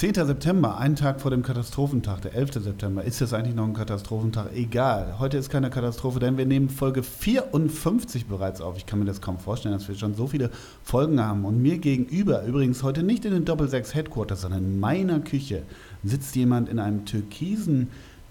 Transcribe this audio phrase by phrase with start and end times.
[0.00, 0.14] 10.
[0.14, 2.54] September, einen Tag vor dem Katastrophentag, der 11.
[2.54, 3.04] September.
[3.04, 4.46] Ist das eigentlich noch ein Katastrophentag?
[4.54, 5.18] Egal.
[5.18, 8.78] Heute ist keine Katastrophe, denn wir nehmen Folge 54 bereits auf.
[8.78, 10.48] Ich kann mir das kaum vorstellen, dass wir schon so viele
[10.82, 11.44] Folgen haben.
[11.44, 15.64] Und mir gegenüber, übrigens heute nicht in den Doppel-6 Headquarters, sondern in meiner Küche,
[16.02, 17.88] sitzt jemand in einem türkisen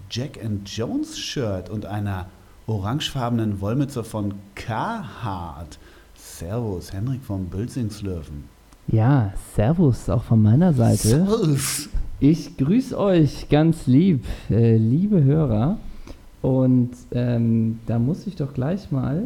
[0.10, 2.30] Jack and Jones Shirt und einer
[2.66, 5.78] orangefarbenen Wollmütze von Carhartt.
[6.16, 8.59] Servus, Henrik vom Bülzingslöwen.
[8.92, 11.08] Ja, Servus auch von meiner Seite.
[11.10, 11.90] Servus.
[12.20, 15.78] Ich grüße euch ganz lieb, äh, liebe Hörer.
[16.42, 19.24] Und ähm, da muss ich doch gleich mal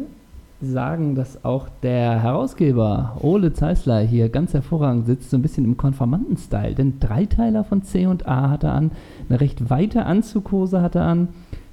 [0.60, 5.76] sagen, dass auch der Herausgeber Ole Zeisler hier ganz hervorragend sitzt, so ein bisschen im
[5.76, 6.74] Konformanten-Style.
[6.74, 8.90] Denn Dreiteiler von C und A hat er an,
[9.28, 11.28] eine recht weite Anzughose hat er an,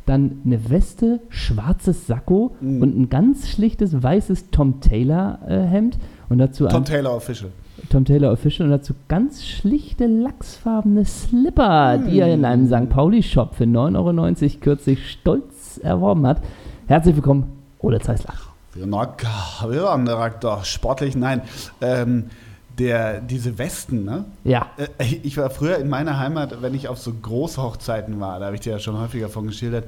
[0.05, 2.81] dann eine Weste, schwarzes Sakko Mhm.
[2.81, 5.97] und ein ganz schlichtes weißes Tom Taylor-Hemd.
[6.29, 7.51] und dazu Tom Taylor Official.
[7.91, 12.89] Tom Taylor Official und dazu ganz schlichte lachsfarbene Slipper, die er in einem St.
[12.89, 16.41] Pauli-Shop für 9,90 Euro kürzlich stolz erworben hat.
[16.87, 18.33] Herzlich willkommen, Ole Zeisler.
[18.73, 21.41] Wir waren doch sportlich, nein.
[21.81, 22.27] Ähm,
[22.79, 24.23] der, diese Westen, ne?
[24.45, 28.45] Ja, Äh, Ich war früher in meiner Heimat, wenn ich auf so Großhochzeiten war, da
[28.45, 29.83] habe ich dir ja schon häufiger von geschildert,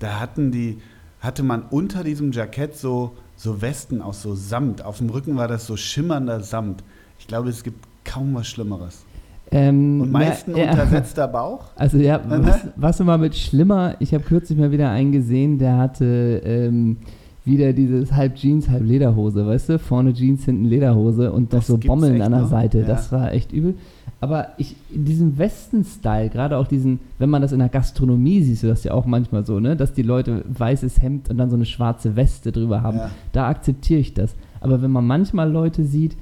[0.00, 0.82] da hatten die,
[1.20, 4.84] hatte man unter diesem Jackett so, so Westen aus so Samt.
[4.84, 6.82] Auf dem Rücken war das so schimmernder Samt.
[7.24, 9.02] Ich glaube, es gibt kaum was Schlimmeres.
[9.50, 11.64] ähm, Und meistens ja, untersetzter Bauch.
[11.76, 12.40] Also ja, Ne?
[12.44, 16.98] was, was immer mit schlimmer, ich habe kürzlich mal wieder einen gesehen, der hatte ähm,
[17.46, 19.78] wieder dieses halb Jeans, halb Lederhose, weißt du?
[19.78, 22.50] Vorne Jeans, hinten Lederhose und noch Das so Bommeln an der noch?
[22.50, 22.80] Seite.
[22.80, 22.86] Ja.
[22.88, 23.74] Das war echt übel.
[24.20, 28.64] Aber ich, in diesem Westen-Style, gerade auch diesen, wenn man das in der Gastronomie siehst
[28.64, 29.76] du das ja auch manchmal so, ne?
[29.76, 32.98] Dass die Leute weißes Hemd und dann so eine schwarze Weste drüber haben.
[32.98, 33.10] Ja.
[33.32, 34.34] Da akzeptiere ich das.
[34.60, 36.18] Aber wenn man manchmal Leute sieht,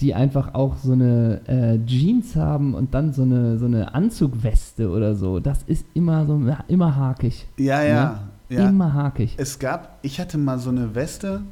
[0.00, 4.90] die einfach auch so eine äh, Jeans haben und dann so eine, so eine Anzugweste
[4.90, 7.46] oder so, das ist immer so immer hakig.
[7.56, 8.28] Ja, ja.
[8.48, 8.56] Ne?
[8.56, 8.68] ja.
[8.68, 9.34] Immer hakig.
[9.38, 11.42] Es gab, ich hatte mal so eine Weste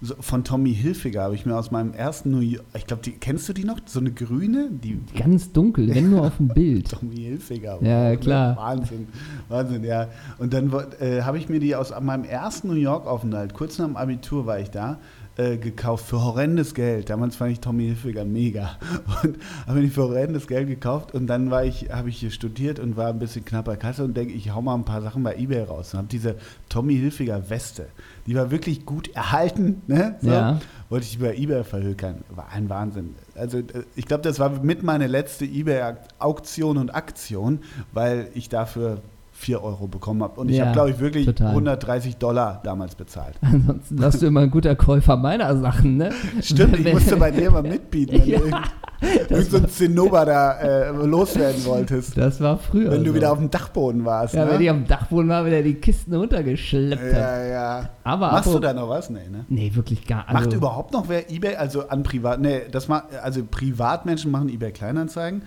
[0.00, 3.12] so, von Tommy Hilfiger, habe ich mir aus meinem ersten New York, ich glaube, die
[3.12, 3.78] kennst du die noch?
[3.86, 4.70] So eine grüne?
[4.70, 6.90] Die Ganz dunkel, wenn nur auf dem Bild.
[6.90, 7.78] Tommy Hilfiger.
[7.80, 8.56] Ja, wow, klar.
[8.56, 9.06] Wahnsinn,
[9.48, 10.08] Wahnsinn, ja.
[10.38, 13.96] Und dann äh, habe ich mir die aus meinem ersten New York-Aufenthalt, kurz nach dem
[13.96, 14.98] Abitur war ich da,
[15.36, 17.10] äh, gekauft für horrendes Geld.
[17.10, 18.78] Damals fand ich Tommy Hilfiger mega.
[19.22, 19.36] Und
[19.66, 22.96] habe mir für horrendes Geld gekauft und dann war ich, habe ich hier studiert und
[22.96, 25.62] war ein bisschen knapper Kasse und denke, ich hau mal ein paar Sachen bei Ebay
[25.64, 25.92] raus.
[25.92, 26.36] Und habe diese
[26.68, 27.86] Tommy Hilfiger Weste,
[28.26, 30.16] die war wirklich gut erhalten, ne?
[30.20, 30.60] So, Ja.
[30.88, 32.22] wollte ich über Ebay verhökern.
[32.34, 33.14] War ein Wahnsinn.
[33.34, 33.64] Also äh,
[33.96, 37.60] ich glaube, das war mit meine letzte Ebay-Auktion und Aktion,
[37.92, 39.00] weil ich dafür
[39.44, 40.40] 4 Euro bekommen habe.
[40.40, 41.50] Und ich Ja, habe, glaube ich, wirklich total.
[41.50, 43.34] 130 Dollar damals bezahlt.
[43.42, 46.10] Ansonsten warst du immer ein guter Käufer meiner Sachen, ne?
[46.40, 50.24] Stimmt, ich musste bei dir mal mitbieten, wenn Ja, du irgend, irgend so ein Zinnober
[50.24, 52.16] da äh, loswerden wolltest.
[52.16, 52.90] Das war früher.
[52.90, 53.16] Wenn du so.
[53.16, 54.34] wieder auf dem Dachboden warst.
[54.34, 54.52] Ja, ne?
[54.52, 57.14] wenn ich am Dachboden war, wieder die Kisten runtergeschleppt habe.
[57.14, 57.88] ja, ja.
[58.02, 59.10] Aber Machst du da noch was?
[59.10, 59.44] Nee, ne?
[59.48, 63.14] Nee, wirklich gar also, Macht überhaupt noch wer Ebay, also an Privat, nee, das macht,
[63.22, 65.42] also Privatmenschen machen Ebay Kleinanzeigen,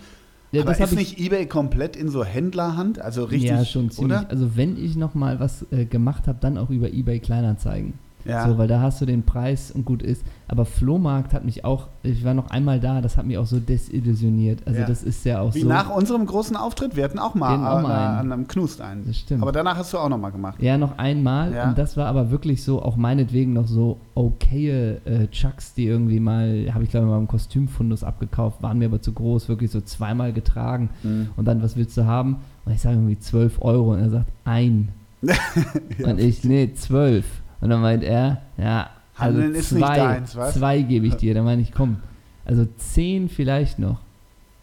[0.52, 4.18] Ja, aber ist nicht Ebay komplett in so Händlerhand, also richtig, ja, schon ziemlich.
[4.18, 4.30] oder?
[4.30, 7.94] Also wenn ich noch mal was äh, gemacht habe, dann auch über eBay Kleinanzeigen.
[8.24, 8.46] Ja.
[8.46, 10.22] So, weil da hast du den Preis und gut ist.
[10.48, 13.58] Aber Flohmarkt hat mich auch, ich war noch einmal da, das hat mich auch so
[13.58, 14.60] desillusioniert.
[14.66, 14.86] Also Ja.
[14.86, 15.68] das ist ja auch Wie so.
[15.68, 18.18] nach unserem großen Auftritt, wir hatten auch mal, auch an, mal einen.
[18.18, 19.06] an einem Knust einen.
[19.06, 19.42] Das stimmt.
[19.42, 20.60] Aber danach hast du auch noch mal gemacht.
[20.60, 21.52] ja, noch einmal.
[21.54, 21.68] Ja.
[21.68, 26.20] Und das war aber wirklich so, auch meinetwegen noch so okaye äh, Chucks, die irgendwie
[26.20, 29.70] mal, habe ich glaube ich mal im Kostümfundus abgekauft, waren mir aber zu groß, wirklich
[29.70, 30.90] so zweimal getragen.
[31.02, 31.28] Mhm.
[31.36, 32.36] Und dann, was willst du haben?
[32.64, 33.92] Und ich sage irgendwie 12 Euro.
[33.92, 34.88] Und er sagt, ein.
[36.04, 37.24] und ich, nee, 12.
[37.60, 40.54] Und dann meint er, ja, also Handeln ist nicht zwei, deins, was?
[40.54, 41.34] zwei gebe ich dir.
[41.34, 41.98] Dann meine ich, komm,
[42.44, 44.00] also 10 vielleicht noch.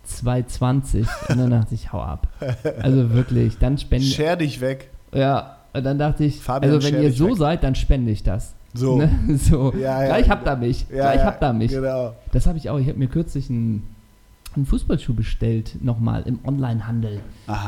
[0.07, 1.07] 2,20.
[1.29, 2.27] Und dann dachte ich, hau ab.
[2.79, 4.89] Also wirklich, dann spende Scher dich weg.
[5.13, 7.37] Ja, und dann dachte ich, Fabian, also wenn ihr so weg.
[7.37, 8.55] seid, dann spende ich das.
[8.73, 8.97] So.
[9.27, 9.37] Ne?
[9.37, 9.73] so.
[9.73, 10.85] Ja, ja, Gleich habt ihr mich.
[10.89, 11.71] Ja, Gleich ja, habt ihr mich.
[11.71, 12.13] Genau.
[12.31, 12.77] Das habe ich auch.
[12.77, 13.94] Ich habe mir kürzlich einen,
[14.55, 17.19] einen Fußballschuh bestellt, nochmal im Onlinehandel.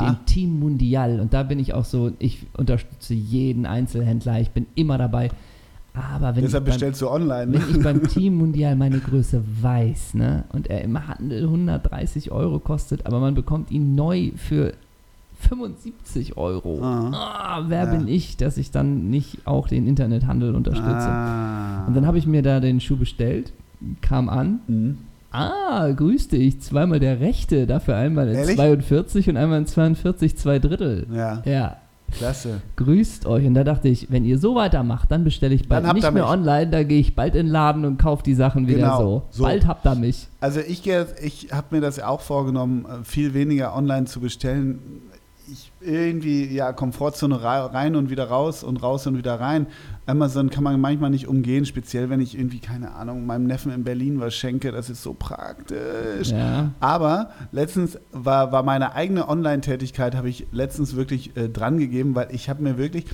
[0.01, 1.19] Den Team Mundial.
[1.19, 4.39] Und da bin ich auch so, ich unterstütze jeden Einzelhändler.
[4.41, 5.29] Ich bin immer dabei.
[5.93, 7.51] Aber wenn, ich Deshalb beim, bestellst du online.
[7.53, 12.59] wenn ich beim Team Mundial meine Größe weiß, ne, und er im Handel 130 Euro
[12.59, 14.73] kostet, aber man bekommt ihn neu für
[15.39, 16.79] 75 Euro.
[16.83, 17.11] Ah.
[17.13, 17.91] Ah, wer Ja.
[17.95, 20.87] bin ich, dass ich dann nicht auch den Internethandel unterstütze?
[21.09, 21.85] Ah.
[21.87, 23.51] Und dann habe ich mir da den Schuh bestellt,
[24.01, 24.59] kam an.
[24.67, 24.97] Mhm.
[25.37, 28.55] Ah, grüß dich, zweimal der rechte, dafür einmal in Ehrlich?
[28.55, 31.07] 42 und einmal in 42 zwei Drittel.
[31.13, 31.41] Ja.
[31.45, 31.77] Ja,
[32.11, 32.61] Klasse.
[32.77, 33.45] Grüßt euch.
[33.45, 36.23] Und da dachte ich, wenn ihr so weitermacht, dann bestelle ich bald nicht mehr mich.
[36.23, 39.23] online, da gehe ich bald in den Laden und kaufe die Sachen wieder Genau, so.
[39.31, 39.43] so.
[39.43, 40.27] Bald habt ihr mich.
[40.39, 44.79] Also ich, ich habe mir das auch vorgenommen, äh, viel weniger online zu bestellen.
[45.49, 49.67] Ich irgendwie, ja, Komfortzone rei- rein und wieder raus und raus und wieder rein.
[50.05, 53.85] Amazon kann man manchmal nicht umgehen, speziell wenn ich irgendwie, keine Ahnung, meinem Neffen in
[53.85, 54.73] Berlin was schenke.
[54.73, 56.31] Das ist so praktisch.
[56.31, 56.71] Ja.
[56.81, 62.27] Aber letztens war, war meine eigene Online-Tätigkeit, habe ich letztens wirklich äh, dran gegeben, weil
[62.31, 63.05] ich habe mir wirklich,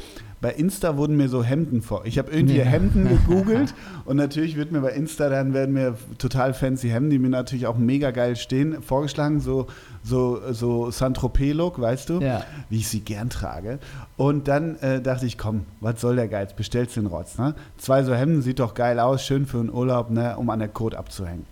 [0.44, 2.06] bei Insta wurden mir so Hemden vor.
[2.06, 2.66] Ich habe irgendwie Ja.
[2.66, 3.74] Hemden gegoogelt
[4.06, 7.66] und natürlich wird mir bei Insta dann werden mir total fancy Hemden, die mir natürlich
[7.66, 9.68] auch mega geil stehen, vorgeschlagen, so,
[10.04, 12.44] so, so Saint-Tropez-Look, weißt du, Ja.
[12.70, 13.80] wie ich sie gern trage.
[14.18, 17.38] Und dann äh, dachte ich, komm, was soll der Geiz, bestellst den Rotz.
[17.38, 17.56] Ne?
[17.78, 20.68] Zwei so Hemden, sieht doch geil aus, schön für einen Urlaub, ne, um an der
[20.68, 21.46] Code abzuhängen.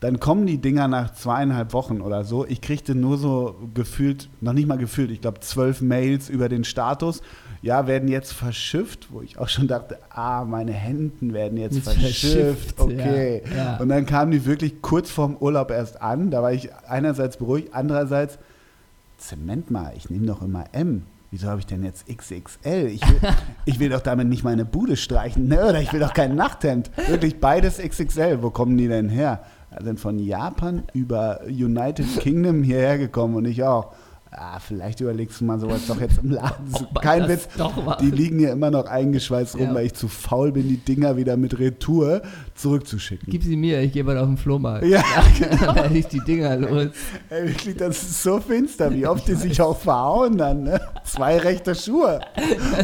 [0.00, 2.46] Dann kommen die Dinger nach zweieinhalb Wochen oder so.
[2.46, 6.64] Ich kriegte nur so gefühlt, noch nicht mal gefühlt, ich glaube zwölf Mails über den
[6.64, 7.20] Status.
[7.62, 11.92] Ja, werden jetzt verschifft, wo ich auch schon dachte, ah, meine Händen werden jetzt, Jetzt
[11.92, 12.76] verschifft.
[12.76, 13.42] verschifft, Okay.
[13.50, 13.76] ja, ja.
[13.76, 16.30] Und dann kamen die wirklich kurz vorm Urlaub erst an.
[16.30, 18.38] Da war ich einerseits beruhigt, andererseits,
[19.18, 21.02] Zement mal, ich nehme doch immer M.
[21.30, 22.86] Wieso habe ich denn jetzt XXL?
[22.88, 23.20] Ich will,
[23.66, 25.62] ich will doch damit nicht meine Bude streichen, ne?
[25.68, 26.90] Oder ich will doch kein Nachthemd.
[27.08, 28.42] Wirklich beides XXL.
[28.42, 29.44] Wo kommen die denn her?
[29.78, 33.92] Sind von Japan über United Kingdom hierher gekommen und ich auch.
[34.32, 36.72] Ah, vielleicht überlegst du mal sowas doch jetzt im Laden.
[36.72, 37.48] zu- Kein Witz.
[38.00, 39.74] Die liegen hier immer noch eingeschweißt rum, Ja.
[39.74, 42.22] weil ich zu faul bin, die Dinger wieder mit Retour
[42.54, 43.26] zurückzuschicken.
[43.28, 44.86] Gib sie mir, ich gehe bald auf den Flohmarkt.
[44.86, 45.02] Ja,
[45.60, 46.86] Dann werde ich die Dinger los.
[47.30, 50.80] Ey, wirklich, das ist so finster, wie oft die sich auch verhauen dann, ne?
[51.04, 52.20] Zwei rechte Schuhe.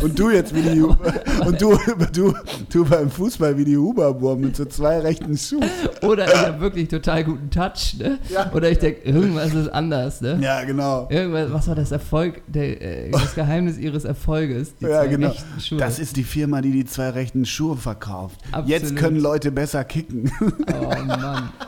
[0.03, 0.81] Und du jetzt wie die
[1.47, 1.79] und du,
[2.13, 2.35] du,
[2.73, 5.71] du beim Fußball wie die Huberwurm mit so zwei rechten Schuhen.
[6.03, 8.19] Oder ich habe wirklich total guten Touch, ne?
[8.31, 8.51] Ja.
[8.53, 10.39] Oder ich denke, irgendwas ist anders, ne?
[10.43, 11.07] Ja, genau.
[11.09, 14.77] Irgendwas, was war das Erfolg, der, äh, das Geheimnis ihres Erfolges?
[14.77, 15.33] Die Ja, zwei genau.
[15.79, 18.41] Das ist die Firma, die die zwei rechten Schuhe verkauft.
[18.67, 18.97] Jetzt Absolut.
[19.03, 20.31] können Leute besser kicken.
[20.41, 21.51] oh Mann.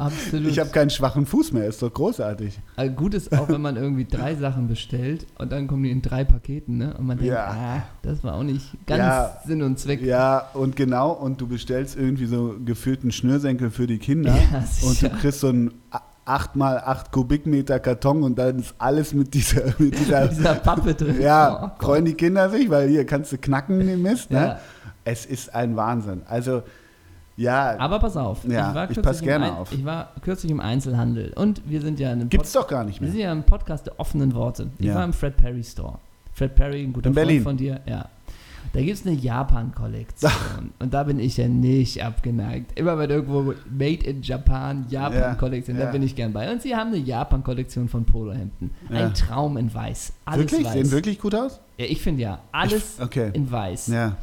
[0.00, 0.48] Absolut.
[0.50, 2.58] Ich habe keinen schwachen Fuß mehr, ist doch großartig.
[2.74, 6.00] Also gut ist auch, wenn man irgendwie drei Sachen bestellt und dann kommen die in
[6.00, 6.94] drei Paketen, ne?
[6.96, 7.48] Und man denkt, Ja.
[7.50, 9.36] ah, das war auch nicht ganz Ja.
[9.44, 10.00] Sinn und Zweck.
[10.00, 15.02] Ja, und genau, und du bestellst irgendwie so gefühlten Schnürsenkel für die Kinder Ja, und
[15.02, 15.72] du kriegst so einen
[16.30, 20.54] 8 mal 8 Kubikmeter Karton und dann ist alles mit dieser, mit dieser Mit dieser
[20.56, 21.20] Pappe drin.
[21.20, 24.30] ja, Oh, freuen die Kinder sich, weil hier kannst du knacken den Mist.
[24.30, 24.38] Ne?
[24.38, 24.60] Ja.
[25.04, 26.22] Es ist ein Wahnsinn.
[26.28, 26.62] Also,
[27.36, 29.72] ja, Aber pass auf, Ja, ich, war ich kürzlich pass im gerne Ein- auf.
[29.72, 33.00] ich war kürzlich im Einzelhandel und wir sind ja in einem gibt's doch gar nicht
[33.00, 33.12] Wir mehr.
[33.12, 34.68] sind ja im Podcast der offenen Worte.
[34.78, 34.96] Ich Ja.
[34.96, 35.98] war im Fred Perry Store.
[36.34, 37.42] Fred Perry, ein guter In Freund Berlin.
[37.42, 38.04] von dir, ja.
[38.72, 40.30] Da gibt es eine Japan-Kollektion.
[40.78, 42.78] Und da bin ich ja nicht abgeneigt.
[42.78, 45.92] Immer wenn irgendwo Made in Japan, Japan-Kollektion, Ja, da ja.
[45.92, 46.50] bin ich gern bei.
[46.52, 48.70] Und sie haben eine Japan-Kollektion von Polohemden.
[48.88, 49.06] Ja.
[49.06, 50.12] Ein Traum in weiß.
[50.24, 50.66] Alles wirklich?
[50.66, 50.72] weiß.
[50.72, 51.60] Sehen wirklich gut aus?
[51.78, 52.40] Ja, ich finde ja.
[52.52, 53.30] Alles Ich, okay.
[53.32, 53.88] in weiß.
[53.88, 54.16] Ja.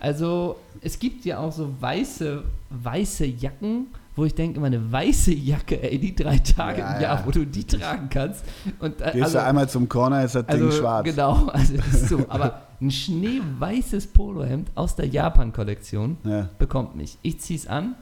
[0.00, 5.32] Also es gibt ja auch so weiße, weiße Jacken, wo ich denke, immer eine weiße
[5.32, 7.22] Jacke, ey, die drei Tage Ja, im Jahr, ja.
[7.26, 8.44] wo du die tragen kannst.
[8.78, 11.04] Und, äh, Gehst also, du einmal zum Corner, ist das also, Ding schwarz.
[11.04, 12.26] Genau, also ist so.
[12.28, 16.48] Aber ein schneeweißes Polohemd aus der Japan-Kollektion Ja.
[16.58, 17.18] bekommt mich.
[17.22, 17.94] Ich zieh's an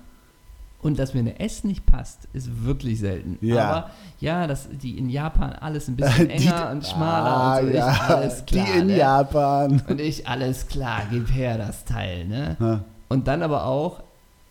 [0.83, 3.39] und dass mir eine S nicht passt, ist wirklich selten.
[3.41, 3.69] Ja.
[3.71, 7.69] Aber ja, dass die in Japan alles ein bisschen Die- enger und schmaler ah, und
[7.69, 7.75] so.
[7.77, 7.93] ja.
[7.93, 8.67] Ich, alles klar.
[8.67, 8.97] Die in ne?
[8.97, 9.83] Japan.
[9.87, 12.57] Und ich, alles klar, gib her das Teil, ne?
[12.59, 12.81] Ja.
[13.09, 14.03] Und dann aber auch,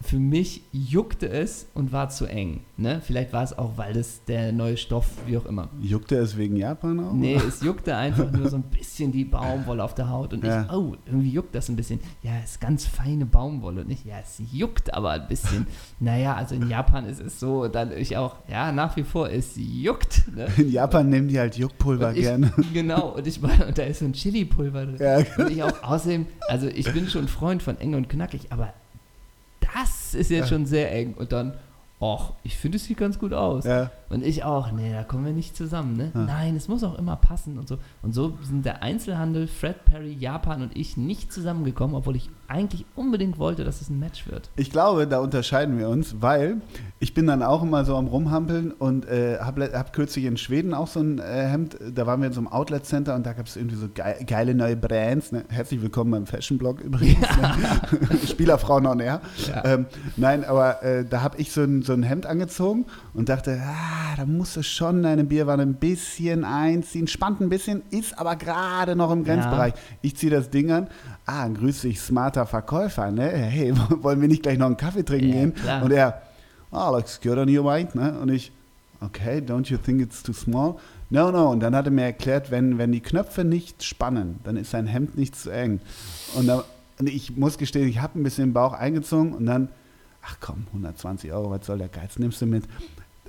[0.02, 2.62] für mich juckte es und war zu eng.
[2.78, 3.02] Ne?
[3.04, 5.68] Vielleicht war es auch, weil das der neue Stoff, wie auch immer.
[5.82, 7.12] Juckt er es wegen Japan auch?
[7.14, 10.34] Nee, es juckte einfach nur so ein bisschen die Baumwolle auf der Haut.
[10.34, 10.64] Und Ja.
[10.64, 12.00] ich, oh, irgendwie juckt das ein bisschen.
[12.24, 13.82] Ja, es ist ganz feine Baumwolle.
[13.82, 15.68] Und ich, ja, es juckt aber ein bisschen.
[16.00, 19.52] naja, also in Japan ist es so, dann ich auch, ja, nach wie vor, es
[19.58, 20.24] juckt.
[20.34, 20.48] Ne?
[20.58, 22.54] In Japan nehmen die halt Juckpulver Und ich, gerne.
[22.74, 24.98] Genau, und ich meine, und da ist so ein Chili-Pulver drin.
[25.00, 28.74] Ja, Und ich auch außerdem, also ich bin schon Freund von eng und knackig, aber
[29.74, 30.48] das ist jetzt Ja.
[30.48, 31.14] schon sehr eng.
[31.16, 31.54] Und dann,
[32.00, 33.66] ach, ich finde, es sieht ganz gut aus.
[33.66, 33.92] ja.
[34.10, 36.12] Und ich auch, nee, da kommen wir nicht zusammen, ne?
[36.14, 36.22] Ja.
[36.22, 37.78] Nein, es muss auch immer passen und so.
[38.02, 42.86] Und so sind der Einzelhandel, Fred Perry, Japan und ich nicht zusammengekommen, obwohl ich eigentlich
[42.96, 44.50] unbedingt wollte, dass es ein Match wird.
[44.56, 46.62] Ich glaube, da unterscheiden wir uns, weil
[47.00, 50.74] ich bin dann auch immer so am Rumhampeln und äh, habe hab kürzlich in Schweden
[50.74, 53.46] auch so ein äh, Hemd, da waren wir in so einem Outlet-Center und da gab
[53.46, 55.32] es irgendwie so geil, geile neue Brands.
[55.32, 55.46] Ne?
[55.50, 57.20] Herzlich willkommen beim Fashion-Blog übrigens.
[57.38, 58.18] Ne?
[58.28, 59.22] Spielerfrauen on Air.
[59.48, 59.66] Ja.
[59.66, 59.86] Ähm,
[60.18, 64.16] nein, aber äh, da habe ich so ein, so ein Hemd angezogen und dachte, ah,
[64.18, 67.08] da musst du schon deine Bierwanne ein bisschen einziehen.
[67.08, 69.76] Spannt ein bisschen, ist aber gerade noch im Grenzbereich.
[70.02, 70.88] Ich ziehe das Ding an.
[71.32, 73.12] Ah, grüß dich, smarter Verkäufer.
[73.12, 73.30] Ne?
[73.30, 73.72] Hey,
[74.02, 75.54] wollen wir nicht gleich noch einen Kaffee trinken Ja, gehen?
[75.54, 75.84] klar.
[75.84, 76.22] Und er,
[76.72, 77.94] ah, looks good on your mind.
[77.96, 78.18] Ne?
[78.20, 78.52] Und ich,
[79.02, 80.76] Okay, don't you think it's too small?
[81.10, 81.50] No, no.
[81.52, 84.88] Und dann hat er mir erklärt, wenn, wenn die Knöpfe nicht spannen, dann ist sein
[84.88, 85.80] Hemd nicht zu eng.
[86.36, 86.64] Und, dann,
[87.00, 89.70] und ich muss gestehen, ich habe ein bisschen den Bauch eingezogen und dann,
[90.22, 92.66] ach komm, 120 Euro, was soll der Geiz, nimmst du mit.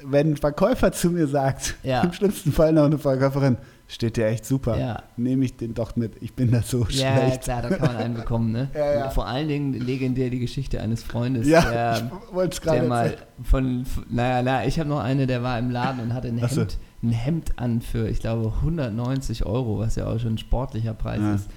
[0.03, 2.03] Wenn ein Verkäufer zu mir sagt, Ja.
[2.03, 3.57] im schlimmsten Fall noch eine Verkäuferin,
[3.93, 5.03] steht der echt super, Ja.
[5.17, 6.13] nehme ich den doch mit.
[6.23, 7.43] Ich bin da so Ja, schlecht.
[7.43, 8.69] klar, da kann man einen bekommen, ne?
[8.75, 9.11] Ja, ja.
[9.11, 12.11] Vor allen Dingen legendär die Geschichte eines Freundes, Ja, der,
[12.51, 13.25] ich der gerade mal erzählen.
[13.43, 16.61] von, naja, na, ich habe noch eine, der war im Laden und hatte ein so.
[16.63, 20.95] Hemd, ein Hemd an für, ich glaube, 190 Euro, was ja auch schon ein sportlicher
[20.95, 21.35] Preis Ja.
[21.35, 21.49] ist.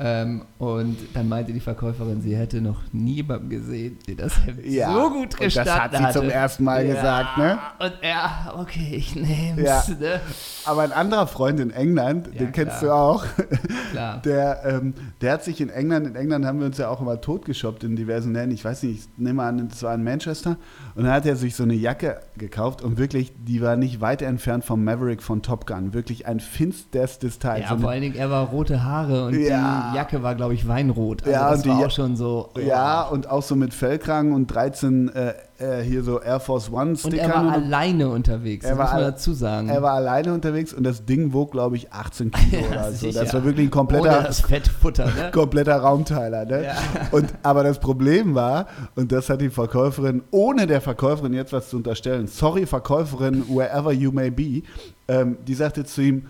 [0.00, 4.92] Ähm, und dann meinte die Verkäuferin, sie hätte noch niemanden gesehen, der das Hemd Ja,
[4.92, 6.18] so gut gestanden das hat sie hatte.
[6.20, 7.58] zum ersten Mal ja, gesagt, ne?
[7.80, 9.82] Und er, okay, ich nehm's, Ja.
[9.98, 10.20] ne?
[10.66, 12.82] Aber ein anderer Freund in England, Ja, den kennst klar.
[12.82, 13.26] du auch,
[13.92, 14.22] Klar.
[14.22, 17.20] der, ähm, der hat sich in England, in England haben wir uns ja auch immer
[17.20, 18.52] totgeshoppt in diversen Ländern.
[18.54, 20.58] Ich weiß nicht, ich nehme an, das war in Manchester.
[20.94, 24.22] Und dann hat er sich so eine Jacke gekauft und wirklich, die war nicht weit
[24.22, 25.92] entfernt vom Maverick von Top Gun.
[25.92, 27.62] Wirklich ein finsterstes Teil.
[27.62, 29.86] Ja, so vor allen Dingen, er war rote Haare und Ja.
[29.87, 31.22] die Jacke war, glaube ich, Weinrot.
[31.22, 32.48] Also Ja, das und die war Ja- auch schon so.
[32.54, 32.60] oh.
[32.60, 36.90] ja, und auch so mit Fellkragen und 13 äh, äh, hier so Air Force One
[36.90, 37.18] Und Stickern.
[37.30, 39.68] er war und- alleine unterwegs, Er das muss man dazu sagen.
[39.68, 43.10] er war alleine unterwegs und das Ding wog, glaube ich, 18 Kilo Ja, oder so.
[43.10, 45.30] Das war wirklich ein Ohne kompletter, das Fettfutter, ne?
[45.32, 46.44] kompletter Raumteiler.
[46.44, 46.64] Ne?
[46.64, 46.74] Ja.
[47.10, 51.68] Und, aber das Problem war, und das hat die Verkäuferin, ohne der Verkäuferin jetzt was
[51.70, 54.62] zu unterstellen, sorry Verkäuferin, wherever you may be,
[55.08, 56.26] ähm, die sagte zu ihm,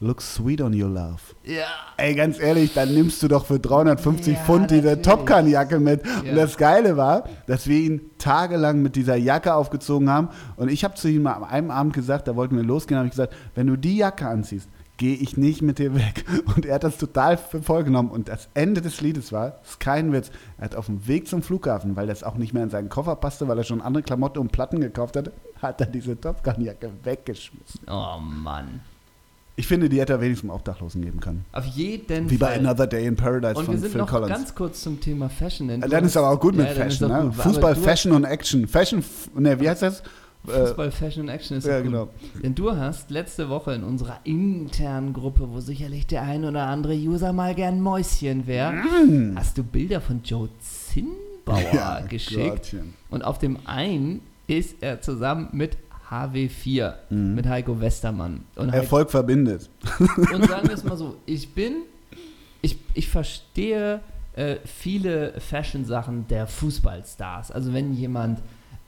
[0.00, 1.20] looks sweet on your love.
[1.44, 1.66] Ja.
[1.96, 5.06] Ey, ganz ehrlich, dann nimmst du doch für 350 Ja, Pfund diese natürlich.
[5.06, 6.04] Top Gun Jacke mit.
[6.24, 6.30] Ja.
[6.30, 10.30] Und das Geile war, dass wir ihn tagelang mit dieser Jacke aufgezogen haben.
[10.56, 13.12] Und ich habe zu ihm am einem Abend gesagt, da wollten wir losgehen, habe ich
[13.12, 16.24] gesagt, wenn du die Jacke anziehst, gehe ich nicht mit dir weg.
[16.56, 18.10] Und er hat das total für voll genommen.
[18.10, 21.42] Und das Ende des Liedes war, ist kein Witz, er hat auf dem Weg zum
[21.42, 24.38] Flughafen, weil das auch nicht mehr in seinen Koffer passte, weil er schon andere Klamotten
[24.38, 27.80] und Platten gekauft hatte, hat er diese Top Gun Jacke weggeschmissen.
[27.88, 28.80] Oh Mann.
[29.60, 31.44] Ich finde, die hätte er wenigstens Obdachlosen geben können.
[31.52, 32.60] Auf jeden Wie bei Fall.
[32.60, 34.30] Another Day in Paradise und von wir sind Phil noch Collins.
[34.30, 35.68] ganz kurz zum Thema Fashion.
[35.68, 37.08] denn Dann ist aber auch gut mit Ja, ist Fashion.
[37.10, 37.30] Ne?
[37.30, 38.66] Fußball, Fashion und Action.
[38.66, 39.04] Fashion,
[39.36, 40.00] ne, wie heißt das?
[40.48, 41.90] Äh, Fußball, Fashion, Action ist ja, gut.
[41.90, 42.08] genau.
[42.42, 46.94] Denn du hast letzte Woche in unserer internen Gruppe, wo sicherlich der ein oder andere
[46.94, 48.72] User mal gern Mäuschen wäre,
[49.34, 52.48] hast du Bilder von Joe Zinnbauer geschickt.
[52.48, 52.94] Gottchen.
[53.10, 55.76] Und auf dem einen ist er zusammen mit
[56.10, 57.34] HW4, Mhm.
[57.34, 58.44] mit Heiko Westermann.
[58.56, 59.70] Und, Heiko, Erfolg verbindet.
[60.32, 61.82] und sagen wir es mal so, ich bin,
[62.62, 64.00] ich, ich verstehe
[64.34, 67.50] äh, viele Fashion-Sachen der Fußballstars.
[67.52, 68.40] Also wenn jemand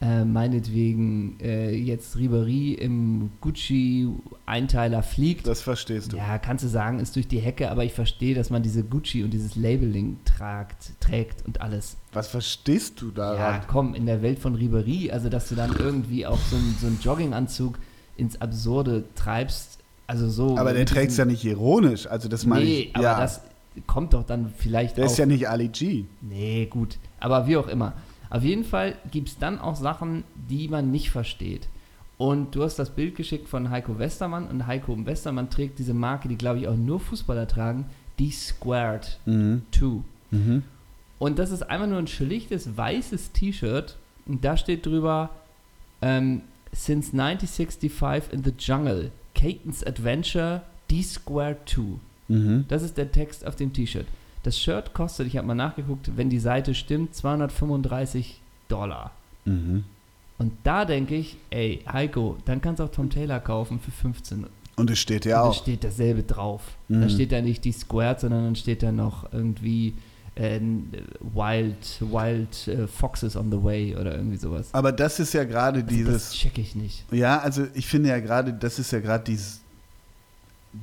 [0.02, 6.16] äh, meinetwegen äh, jetzt Ribery im Gucci-Einteiler fliegt, Das verstehst du.
[6.16, 9.22] ja, kannst du sagen, ist durch die Hecke, aber ich verstehe, dass man diese Gucci
[9.22, 11.96] und dieses Labeling tragt, trägt und alles.
[12.12, 13.60] Was verstehst du Ja, daran?
[13.68, 16.86] komm, in der Welt von Ribery, also dass du dann irgendwie auch so, ein, so
[16.88, 17.78] einen Jogginganzug
[18.16, 20.58] ins Absurde treibst, also so.
[20.58, 22.06] aber der trägt es ja nicht ironisch.
[22.06, 22.96] Also das meine Nee, ich.
[22.96, 23.20] aber ja.
[23.20, 23.40] das
[23.86, 25.10] kommt doch dann vielleicht der auch.
[25.10, 26.04] ist ja nicht Ali G.
[26.20, 27.94] nee, gut, aber wie auch immer.
[28.32, 31.68] Auf jeden Fall gibt es dann auch Sachen, die man nicht versteht.
[32.16, 36.28] Und du hast das Bild geschickt von Heiko Westermann und Heiko Westermann trägt diese Marke,
[36.28, 37.84] die glaube ich auch nur Fußballer tragen,
[38.18, 39.62] die Squared Mhm.
[39.72, 39.86] 2.
[40.30, 40.62] Mhm.
[41.18, 45.28] Und das ist einfach nur ein schlichtes weißes T-Shirt und da steht drüber
[46.00, 46.40] ähm,
[46.72, 51.82] Since 1965 in the Jungle, Caton's Adventure, D-Square 2.
[52.28, 52.64] Mhm.
[52.68, 54.06] Das ist der Text auf dem T-Shirt.
[54.42, 59.12] Das Shirt kostet, ich habe mal nachgeguckt, wenn die Seite stimmt, 235 Dollar.
[59.44, 59.84] Mhm.
[60.38, 64.46] Und da denke ich, ey, Heiko, dann kannst du auch Tom Taylor kaufen für 15.
[64.74, 65.54] Und es steht ja Und da auch.
[65.62, 66.62] steht dasselbe drauf.
[66.88, 67.02] Mhm.
[67.02, 69.94] Da steht da nicht die Squared, sondern dann steht da noch irgendwie
[70.34, 70.58] äh,
[71.20, 74.70] Wild, Wild äh, Foxes on the Way oder irgendwie sowas.
[74.72, 76.12] Aber das ist ja gerade Also dieses.
[76.30, 77.04] das check ich nicht.
[77.12, 79.60] Ja, also ich finde ja gerade, das ist ja gerade dieses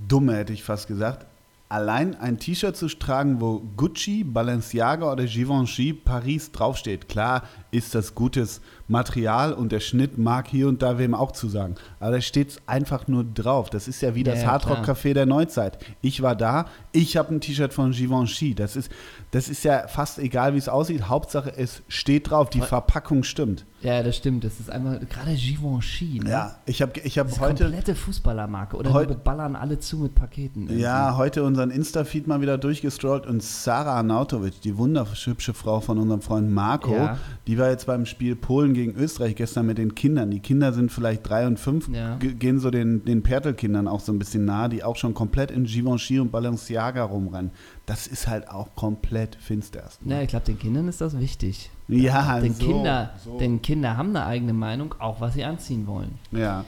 [0.08, 1.26] Dumme, hätte ich fast gesagt.
[1.72, 7.08] Allein ein T-Shirt zu tragen, wo Gucci, Balenciaga oder Givenchy Paris draufsteht.
[7.08, 11.76] Klar ist das gutes Material und der Schnitt mag hier und da wem auch zusagen.
[12.00, 13.70] Aber da steht es einfach nur drauf.
[13.70, 15.78] Das ist ja wie das ja, Hardrock-Café der Neuzeit.
[16.02, 18.56] Ich war da, ich habe ein T-Shirt von Givenchy.
[18.56, 18.90] Das ist,
[19.32, 21.08] das ist ja fast egal, wie es aussieht.
[21.10, 22.60] Hauptsache, es steht drauf, die.
[22.62, 23.66] Verpackung stimmt.
[23.82, 24.44] Ja, das stimmt.
[24.44, 26.20] Das ist einfach gerade Givenchy.
[26.24, 26.30] Ne?
[26.32, 27.64] Ja, ich habe ich hab Das ist heute.
[27.66, 28.76] komplette Fußballermarke.
[28.76, 30.64] Oder Heut- wir ballern alle zu mit Paketen.
[30.64, 30.82] irgendwie.
[30.82, 36.22] Ja, heute unseren Insta-Feed mal wieder durchgestrollt und Sarah Arnautovic, die wunderhübsche Frau von unserem
[36.22, 37.18] Freund Marco, Ja.
[37.48, 40.32] die war jetzt beim Spiel Polen gegen Österreich gestern mit den Kindern.
[40.32, 42.16] Die Kinder sind vielleicht drei und fünf, Ja.
[42.18, 45.52] ge- gehen so den, den Pertel-Kindern auch so ein bisschen nahe, die auch schon komplett
[45.52, 47.52] in Givenchy und Balenciaga rumrennen.
[47.86, 49.84] Das ist halt auch komplett finster.
[50.06, 51.70] Ja, ich glaube, den Kindern ist das wichtig.
[51.88, 53.38] Ja, Denn, so, Kinder, so.
[53.40, 56.12] denn Kinder haben eine eigene Meinung, auch was sie anziehen wollen.
[56.32, 56.66] ja.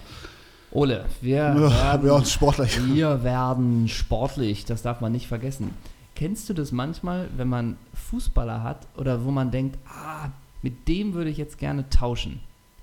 [0.74, 2.80] Ole, wir Ja, werden, sportlich.
[2.96, 5.72] wir werden sportlich, das darf man nicht vergessen.
[6.16, 10.30] Kennst du das manchmal, wenn man Fußballer hat oder wo man denkt, ah,
[10.62, 12.40] mit dem würde ich jetzt gerne tauschen?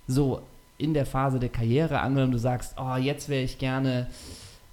[0.06, 0.42] So
[0.78, 4.06] in der Phase der Karriere, angenommen du sagst, oh, jetzt wäre ich gerne,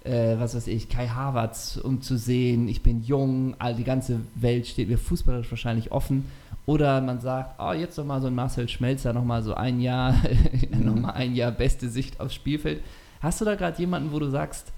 [0.04, 4.20] äh, was weiß ich, Kai Havertz, um zu sehen, ich bin jung, all die ganze
[4.34, 6.26] Welt steht mir fußballerisch wahrscheinlich offen.
[6.64, 10.14] Oder man sagt, oh, jetzt nochmal so ein Marcel Schmelzer, nochmal so ein Jahr,
[10.70, 12.82] nochmal ein Jahr beste Sicht aufs Spielfeld.
[13.20, 14.72] Hast du da gerade jemanden, wo du sagst,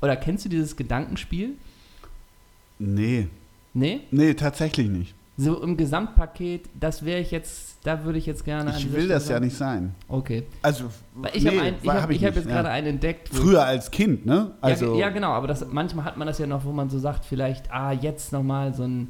[0.00, 1.50] oder kennst du dieses Gedankenspiel?
[2.78, 3.28] Nee,
[3.76, 4.00] Nee?
[4.10, 5.14] nee, tatsächlich nicht.
[5.36, 8.70] So im Gesamtpaket, das wäre ich jetzt, da würde ich jetzt gerne.
[8.72, 9.78] an Ich will das Stelle ja nicht sein.
[9.78, 9.94] sagen.
[10.08, 10.44] Okay.
[10.62, 13.30] Also, Weil ich nee, habe hab, hab ich hab jetzt gerade einen entdeckt.
[13.32, 14.52] Früher als Kind, ne?
[14.60, 17.00] Also, ja, ja, genau, aber das, manchmal hat man das ja noch, wo man so
[17.00, 19.08] sagt, vielleicht, ah, jetzt nochmal so ein,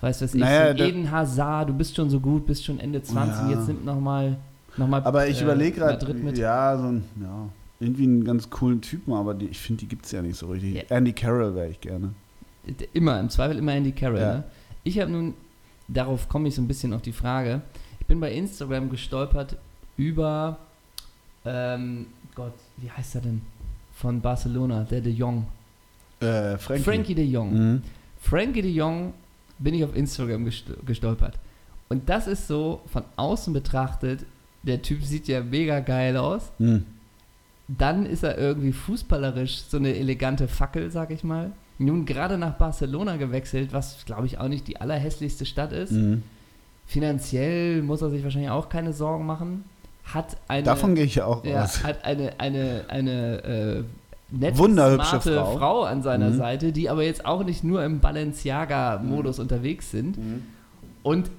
[0.00, 2.78] weißt du was ich, Naja, so Eden Hazard, du bist schon so gut, bist schon
[2.78, 3.58] Ende 20, Ja.
[3.58, 4.36] jetzt nimmt nochmal,
[4.76, 7.48] noch mal, Aber ich äh, überlege gerade, ja, so ein, ja,
[7.80, 10.46] irgendwie einen ganz coolen Typen, aber die, ich finde, die gibt es ja nicht so
[10.46, 10.74] richtig.
[10.88, 10.96] Ja.
[10.96, 12.10] Andy Carroll wäre ich gerne.
[12.92, 14.20] Immer, im Zweifel immer Andy Carroll.
[14.20, 14.34] Ja.
[14.34, 14.44] Ne?
[14.86, 15.34] Ich habe nun,
[15.88, 17.60] darauf komme ich so ein bisschen auf die Frage,
[17.98, 19.56] ich bin bei Instagram gestolpert
[19.96, 20.58] über,
[21.44, 23.42] ähm, Gott, wie heißt er denn?
[23.94, 25.46] Von Barcelona, der De Jong.
[26.20, 26.82] Äh, Frankie.
[26.84, 27.52] Frankie De Jong.
[27.52, 27.82] Mhm.
[28.20, 29.12] Frankie de Jong
[29.58, 31.36] bin ich auf Instagram gest- gestolpert.
[31.88, 34.24] Und das ist so von außen betrachtet,
[34.62, 36.52] der Typ sieht ja mega geil aus.
[36.58, 36.84] Mhm.
[37.68, 41.50] Dann ist er irgendwie fußballerisch so eine elegante Fackel, sag ich mal.
[41.78, 45.92] Nun gerade nach Barcelona gewechselt, was glaube ich auch nicht die allerhässlichste Stadt ist.
[45.92, 46.22] Mhm.
[46.86, 49.64] Finanziell muss er sich wahrscheinlich auch keine Sorgen machen.
[50.04, 51.82] Hat eine, Davon gehe ich auch ja, aus.
[51.84, 53.82] hat eine, eine, eine äh,
[54.30, 55.56] nette, Wunderhübsche Frau.
[55.58, 55.82] Frau.
[55.82, 56.36] an seiner Mhm.
[56.38, 60.16] Seite, die aber jetzt auch nicht nur im Balenciaga-Modus unterwegs sind.
[60.16, 60.42] Mhm.
[61.02, 61.30] Und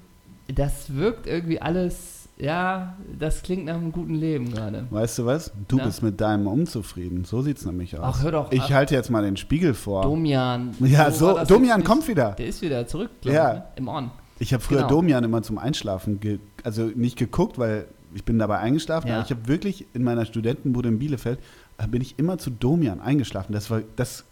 [0.53, 4.85] das wirkt irgendwie alles, ja, das klingt nach einem guten Leben gerade.
[4.89, 5.51] Weißt du was?
[5.67, 5.85] Du Na?
[5.85, 7.25] bist mit deinem unzufrieden.
[7.25, 8.15] So sieht es nämlich aus.
[8.19, 8.69] Ach, hör doch ich ab.
[8.71, 10.03] halte jetzt mal den Spiegel vor.
[10.03, 10.75] Domian.
[10.79, 12.31] ja, so, das Domian kommt wieder.
[12.33, 13.51] Der ist wieder zurück, glaube Ja.
[13.53, 13.63] ich, ne?
[13.77, 14.11] im On.
[14.39, 14.89] Ich habe früher Genau.
[14.89, 16.19] Domian immer zum Einschlafen,
[16.63, 19.15] also nicht geguckt, weil ich bin dabei eingeschlafen, Ja.
[19.15, 21.39] aber ich habe wirklich in meiner Studentenbude in Bielefeld,
[21.79, 23.51] äh, bin ich immer zu Domian eingeschlafen.
[23.53, 24.25] Das, war, das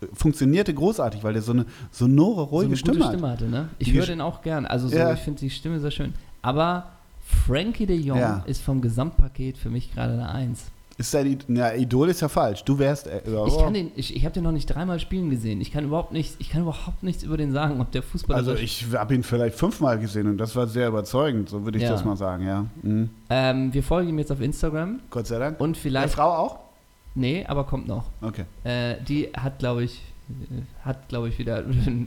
[0.00, 3.08] äh, funktionierte großartig, weil der so eine sonore, ruhige so eine Stimme gute.
[3.10, 3.68] Stimme hatte, ne?
[3.78, 4.66] Ich höre den auch gern.
[4.66, 5.12] Also so, Ja.
[5.12, 6.12] ich finde die Stimme sehr schön.
[6.42, 6.86] Aber
[7.32, 8.42] Frankie de Jong Ja.
[8.46, 10.66] ist vom Gesamtpaket für mich gerade eine Eins.
[10.98, 12.64] Ist Id ja, Idol ist ja falsch.
[12.64, 13.06] Du wärst.
[13.06, 15.60] Äh, Ich kann den, ich, ich habe den noch nicht dreimal spielen gesehen.
[15.62, 18.54] Ich kann überhaupt nichts, ich kann überhaupt nichts über den sagen, ob der Fußballer also
[18.54, 21.90] ich habe ihn vielleicht fünfmal gesehen und das war sehr überzeugend, so würde ich Ja.
[21.92, 22.66] das mal sagen, ja.
[22.82, 23.08] Mhm.
[23.30, 25.58] ähm, wir folgen ihm jetzt auf Instagram Gott sei Dank.
[25.60, 26.58] und vielleicht, Frau auch?
[27.14, 28.04] nee, aber kommt noch.
[28.20, 28.44] Okay.
[28.64, 30.00] Äh, die hat, glaube ich,
[30.84, 31.64] hat, glaube ich, wieder,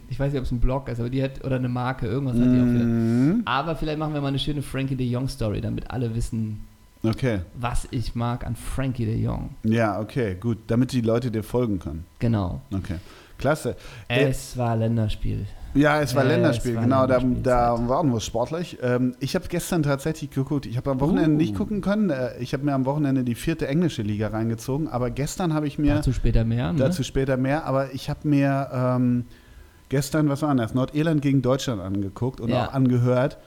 [0.10, 2.36] ich weiß nicht, ob es ein Blog ist, aber die hat, oder eine Marke, irgendwas
[2.36, 2.86] hat die auch wieder.
[2.86, 3.42] Mhm.
[3.46, 6.62] Aber vielleicht machen wir mal eine schöne Frankie de Jong Story, damit alle wissen,
[7.04, 7.42] Okay.
[7.60, 9.52] was ich mag an Frankie de Jong.
[9.64, 10.58] Ja, okay, gut.
[10.68, 12.06] Damit die Leute dir folgen können.
[12.20, 12.62] Genau.
[12.74, 12.96] Okay.
[13.38, 13.76] Klasse.
[14.08, 15.46] Es war Länderspiel.
[15.76, 18.78] Ja, es war Ja, Länderspiel, es war genau, da, da waren wir sportlich.
[18.82, 21.38] Ähm, ich habe gestern tatsächlich geguckt, ich habe am Wochenende Uh.
[21.38, 25.12] nicht gucken können, äh, ich habe mir am Wochenende die vierte englische Liga reingezogen, aber
[25.12, 26.72] gestern habe ich mir, Dazu später mehr.
[26.72, 26.80] Ne?
[26.80, 29.26] dazu später mehr, aber ich habe mir ähm,
[29.90, 32.68] gestern, was war das, Nordirland gegen Deutschland angeguckt und Ja.
[32.70, 33.38] auch angehört.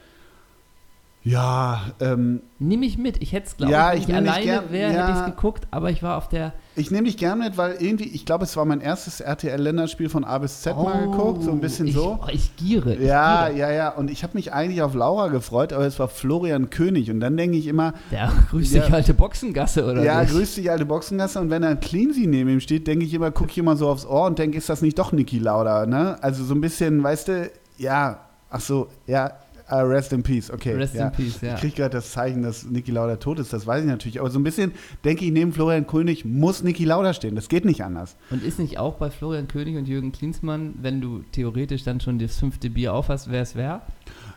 [1.29, 3.23] Ja, ähm, Nimm mich mit.
[3.23, 5.01] Ich hätte es, glaube Ja, ich, ich alleine gern- wäre, ja.
[5.07, 6.55] hätte ich es geguckt, aber ich war auf der.
[6.75, 10.25] ich nehme dich gern mit, weil irgendwie, ich glaube, es war mein erstes RTL-Länderspiel von
[10.25, 12.19] A bis Z mal Oh, geguckt, so ein bisschen ich, so.
[12.23, 12.95] Oh, ich giere.
[12.95, 13.59] Ich Ja, giere.
[13.59, 13.89] ja, ja.
[13.91, 17.11] Und ich habe mich eigentlich auf Laura gefreut, aber es war Florian König.
[17.11, 18.83] Und dann denke ich immer, Der grüßt Ja.
[18.85, 20.33] dich alte Boxengasse oder ja, nicht?
[20.33, 21.41] grüß dich, alte Boxengasse.
[21.41, 24.07] Und wenn dann Cleansy neben ihm steht, denke ich immer, gucke ich immer so aufs
[24.07, 25.85] Ohr und denke, ist das nicht doch Niki Lauda?
[25.87, 26.17] Ne?
[26.23, 29.33] Also so ein bisschen, weißt du, ja, ach so, ja,
[29.71, 30.75] uh, rest in peace, okay.
[30.75, 31.09] Rest ja.
[31.09, 31.55] in peace, ja.
[31.55, 34.21] Ich kriege gerade das Zeichen, dass Niki Lauda tot ist, das weiß ich natürlich.
[34.21, 34.73] Aber so ein bisschen
[35.05, 37.35] denke ich, neben Florian König muss Niki Lauda stehen.
[37.35, 38.17] Das geht nicht anders.
[38.31, 42.19] Und ist nicht auch bei Florian König und Jürgen Klinsmann, wenn du theoretisch dann schon
[42.19, 43.83] das fünfte Bier aufhast, wer es wäre?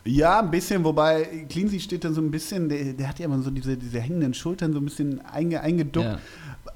[0.04, 3.40] Ja, ein bisschen, wobei Cleansy steht dann so ein bisschen, der, der hat ja immer
[3.40, 6.06] so diese, diese hängenden Schultern so ein bisschen einge, eingeduckt.
[6.06, 6.18] Ja.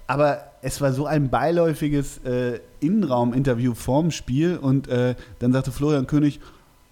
[0.07, 6.07] Aber es war so ein beiläufiges äh, Innenraum-Interview vorm Spiel und äh, dann sagte Florian
[6.07, 6.41] König,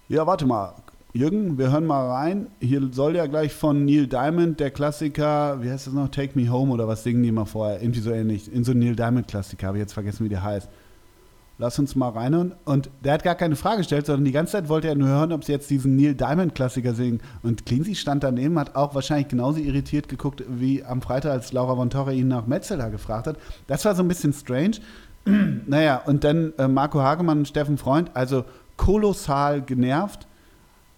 [0.07, 0.75] ja, warte mal,
[1.15, 2.47] Jürgen, wir hören mal rein.
[2.59, 6.49] Hier soll ja gleich von Neil Diamond der Klassiker, wie heißt das noch, Take Me
[6.49, 7.81] Home oder was singen die mal vorher?
[7.81, 8.51] Irgendwie so ähnlich.
[8.51, 10.69] In so Neil Diamond-Klassiker, habe ich jetzt vergessen, wie der heißt.
[11.57, 12.53] lass uns mal reinhören.
[12.65, 15.31] Und der hat gar keine Frage gestellt, sondern die ganze Zeit wollte er nur hören,
[15.31, 17.21] ob sie jetzt diesen Neil Diamond-Klassiker singen.
[17.43, 21.77] Und Cleansy stand daneben, hat auch wahrscheinlich genauso irritiert geguckt, wie am Freitag, als Laura
[21.77, 23.37] von Torre ihn nach Metzeler gefragt hat.
[23.67, 24.79] Das war so ein bisschen strange.
[25.65, 28.43] naja, und dann äh, Marco Hagemann und Steffen Freund, also
[28.75, 30.27] kolossal genervt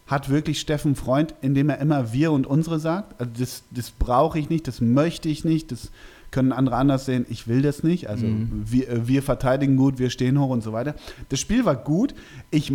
[0.08, 3.20] hat wirklich Steffen Freund, indem er immer wir und unsere sagt.
[3.20, 5.91] Also das, das brauche ich nicht, das möchte ich nicht, das
[6.32, 8.10] können andere anders sehen, ich will das nicht.
[8.10, 8.63] Also mhm.
[8.65, 10.96] wir, äh, wir verteidigen gut, wir stehen hoch und so weiter.
[11.30, 12.15] Das Spiel war gut.
[12.52, 12.74] Ich,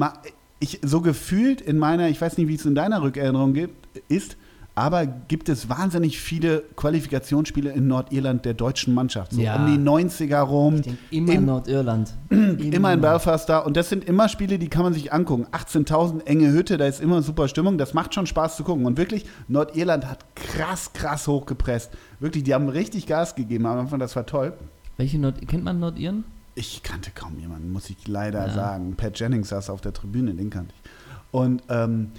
[0.60, 3.74] ich so gefühlt in meiner, ich weiß nicht, wie es in deiner Rückerinnerung gibt,
[4.08, 4.36] ist,
[4.74, 9.32] aber gibt es wahnsinnig viele Qualifikationsspiele in Nordirland der deutschen Mannschaft.
[9.32, 9.56] So ja.
[9.56, 10.76] um die 90er rum.
[10.76, 12.14] Ich immer in Nordirland.
[12.30, 13.58] immer in Belfast da.
[13.58, 15.46] Und das sind immer Spiele, die kann man sich angucken.
[15.52, 17.76] 18.000 enge Hütte, da ist immer super Stimmung.
[17.76, 18.86] Das macht schon Spaß zu gucken.
[18.86, 21.90] Und wirklich, Nordirland hat krass, krass hochgepresst.
[22.18, 23.98] Wirklich, die haben richtig Gas gegeben am Anfang.
[23.98, 24.54] Das war toll.
[24.96, 26.24] Welche Nord kennt man Nordirren?
[26.54, 28.52] Ich kannte kaum jemanden, muss ich leider ja.
[28.52, 28.94] sagen.
[28.96, 30.90] Pat Jennings saß auf der Tribüne, den kannte ich.
[31.30, 32.12] Und ähm,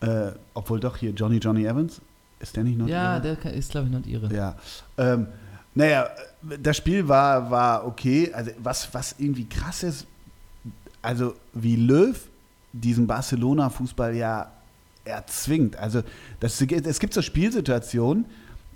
[0.00, 2.00] äh, obwohl doch hier Johnny Johnny Evans,
[2.38, 4.34] ist der nicht noch Ja, der ist, glaube ich, noch ihre.
[4.34, 4.56] Ja.
[4.98, 5.26] Ähm,
[5.74, 6.08] naja,
[6.62, 8.30] das Spiel war, war okay.
[8.32, 10.06] Also, was, was irgendwie krass ist,
[11.02, 12.18] also wie Löw
[12.72, 14.50] diesen Barcelona-Fußball ja
[15.04, 15.76] erzwingt.
[15.76, 16.02] Also,
[16.40, 18.26] das, es gibt so Spielsituationen,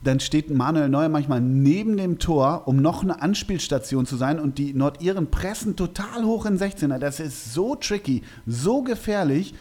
[0.02, 4.56] dann steht Manuel Neuer manchmal neben dem Tor, um noch eine Anspielstation zu sein und
[4.56, 6.98] die Nordiren pressen total hoch in 16er.
[6.98, 9.54] Das ist so tricky, so gefährlich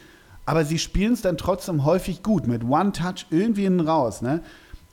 [0.50, 4.24] aber sie spielen es dann trotzdem häufig gut, mit One-Touch irgendwie innen raus.
[4.24, 4.42] Ne?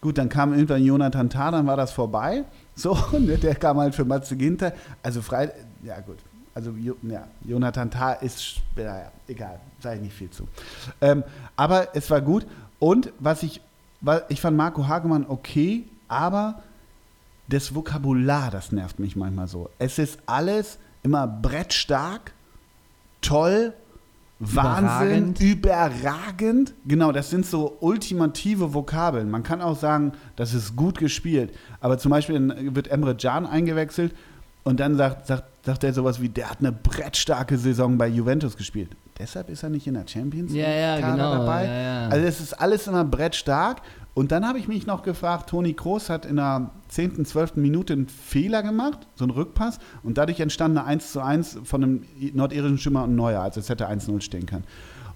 [0.02, 2.44] Gut, dann kam irgendwann Jonathan Tah, dann war das vorbei.
[2.78, 4.74] So, ne, der kam halt für Matze Ginter.
[5.02, 5.50] Also frei,
[5.82, 6.18] ja gut.
[6.52, 10.46] Also ja, Jonathan Tah ist, naja, egal, sage ich nicht viel zu.
[11.00, 11.24] Ähm,
[11.56, 12.46] aber es war gut.
[12.78, 13.62] Und was ich,
[14.28, 16.62] ich fand Marco Hagemann okay, aber
[17.48, 19.70] das Vokabular, das nervt mich manchmal so.
[19.78, 22.34] Es ist alles immer brettstark,
[23.22, 23.72] toll,
[24.38, 25.40] Wahnsinn, überragend.
[25.40, 26.74] überragend.
[26.84, 29.30] Genau, das sind so ultimative Vokabeln.
[29.30, 31.54] Man kann auch sagen, das ist gut gespielt.
[31.80, 34.14] Aber zum Beispiel wird Emre Can eingewechselt
[34.62, 38.56] und dann sagt, sagt, sagt er sowas wie, der hat eine brettstarke Saison bei Juventus
[38.56, 38.90] gespielt.
[39.18, 41.64] Deshalb ist er nicht in der Champions League ja, ja, genau, dabei.
[41.64, 42.08] Ja, ja.
[42.08, 43.80] Also es ist alles immer brettstark
[44.16, 47.56] und dann habe ich mich noch gefragt, Toni Kroos hat in der 10., 12.
[47.56, 51.84] Minute einen Fehler gemacht, so einen Rückpass, und dadurch entstand eine 1 zu 1 von
[51.84, 52.02] einem
[52.32, 54.64] nordirischen Schimmer und Neuer, also es hätte 1-0 stehen können.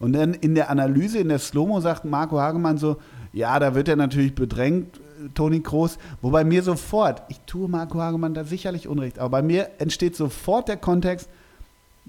[0.01, 2.99] Und dann in der Analyse, in der Slow-Mo sagt Marco Hagemann so,
[3.33, 5.01] ja, da wird er natürlich bedrängt,
[5.33, 9.71] Toni Kroos, wobei mir sofort, ich tue Marco Hagemann da sicherlich Unrecht, aber bei mir
[9.79, 11.31] entsteht sofort der Kontext,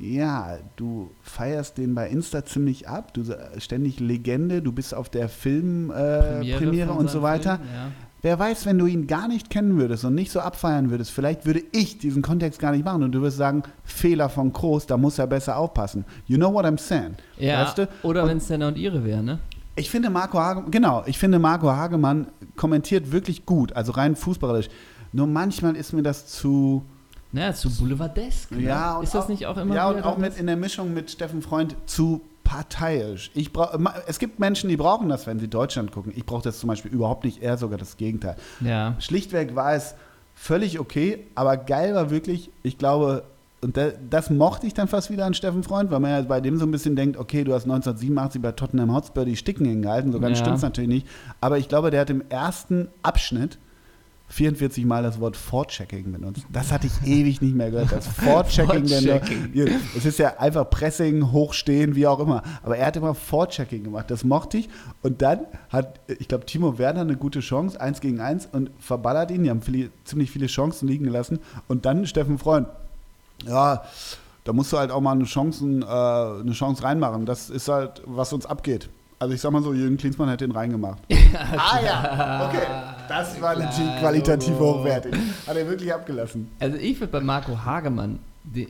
[0.01, 3.23] ja, du feierst den bei Insta ziemlich ab, du
[3.59, 7.57] ständig Legende, du bist auf der Filmpremiere äh, und so weiter.
[7.57, 7.91] Film, ja.
[8.23, 11.45] Wer weiß, wenn du ihn gar nicht kennen würdest und nicht so abfeiern würdest, vielleicht
[11.45, 14.97] würde ich diesen Kontext gar nicht machen und du würdest sagen, Fehler von Kroos, da
[14.97, 16.05] muss er besser aufpassen.
[16.27, 17.15] You know what I'm saying?
[17.37, 17.89] Ja, weißt du?
[18.03, 19.39] oder wenn es Senna und ihre wäre, ne?
[19.75, 24.67] Ich finde Marco Hagemann, genau, ich finde Marco Hagemann kommentiert wirklich gut, also rein fußballerisch.
[25.13, 26.85] Nur manchmal ist mir das zu,
[27.31, 28.51] naja, zu boulevardesk.
[28.51, 28.63] Ne?
[28.63, 30.93] Ja, und ist das auch, nicht auch immer Ja, und auch mit in der Mischung
[30.93, 33.31] mit Steffen Freund zu parteiisch.
[33.33, 36.11] Ich brauch, es gibt Menschen, die brauchen das, wenn sie Deutschland gucken.
[36.15, 38.35] Ich brauche das zum Beispiel überhaupt nicht, eher sogar das Gegenteil.
[38.59, 38.95] Ja.
[38.99, 39.95] Schlichtweg war es
[40.35, 43.23] völlig okay, aber geil war wirklich, ich glaube,
[43.61, 46.41] und das, das mochte ich dann fast wieder an Steffen Freund, weil man ja bei
[46.41, 50.11] dem so ein bisschen denkt, okay, du hast 1987 bei Tottenham Hotspur die Sticken hingehalten,
[50.11, 50.43] so ganz ja.
[50.43, 51.07] stimmt es natürlich nicht.
[51.39, 53.59] Aber ich glaube, der hat im ersten Abschnitt
[54.31, 56.45] 44 Mal das Wort Fortchecking benutzt.
[56.49, 57.91] Das hatte ich ewig nicht mehr gehört.
[57.91, 58.85] Das Fortchecking.
[59.97, 62.41] es ist ja einfach Pressing, Hochstehen, wie auch immer.
[62.63, 64.09] Aber er hat immer Fortchecking gemacht.
[64.09, 64.69] Das mochte ich.
[65.01, 69.31] Und dann hat, ich glaube, Timo Werner eine gute Chance, eins gegen eins, und verballert
[69.31, 69.43] ihn.
[69.43, 71.39] Die haben viele, ziemlich viele Chancen liegen gelassen.
[71.67, 72.67] Und dann Steffen Freund.
[73.45, 73.83] Ja,
[74.45, 77.25] da musst du halt auch mal eine, Chancen, äh, eine Chance reinmachen.
[77.25, 78.89] Das ist halt, was uns abgeht.
[79.21, 81.03] Also ich sag mal so, Jürgen Klinsmann hätte ihn reingemacht.
[81.55, 82.65] ah ja, okay.
[83.07, 84.79] Das war klar, natürlich qualitativ oh.
[84.79, 85.13] hochwertig.
[85.45, 86.49] Hat er wirklich abgelassen.
[86.59, 88.17] Also ich würde bei Marco Hagemann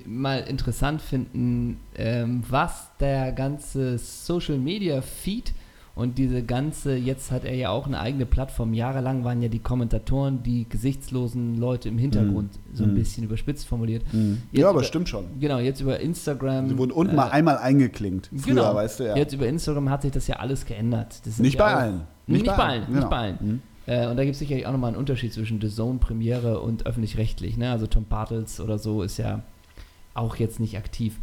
[0.05, 5.53] mal interessant finden, ähm, was der ganze Social Media Feed
[5.93, 8.73] und diese ganze, jetzt hat er ja auch eine eigene Plattform.
[8.73, 12.75] Jahrelang waren ja die Kommentatoren die gesichtslosen Leute im Hintergrund, mm.
[12.75, 12.95] so ein mm.
[12.95, 14.03] bisschen überspitzt formuliert.
[14.13, 14.35] Mm.
[14.53, 15.25] Ja, aber über, stimmt schon.
[15.39, 16.69] Genau, jetzt über Instagram.
[16.69, 18.29] Sie wurden unten äh, mal einmal eingeklinkt.
[18.35, 18.73] Früher, genau.
[18.73, 19.17] weißt du, ja.
[19.17, 21.21] Jetzt über Instagram hat sich das ja alles geändert.
[21.39, 22.01] nicht, ja bei allen.
[22.25, 22.85] Nicht, nicht bei allen.
[22.85, 22.97] Genau.
[22.97, 23.37] Nicht bei allen.
[23.41, 23.61] Mhm.
[23.85, 26.85] Äh, und da gibt es sicherlich auch nochmal einen Unterschied zwischen The Zone Premiere und
[26.85, 27.57] öffentlich-rechtlich.
[27.57, 27.69] Ne?
[27.69, 29.41] Also Tom Bartels oder so ist ja
[30.13, 31.19] auch jetzt nicht aktiv.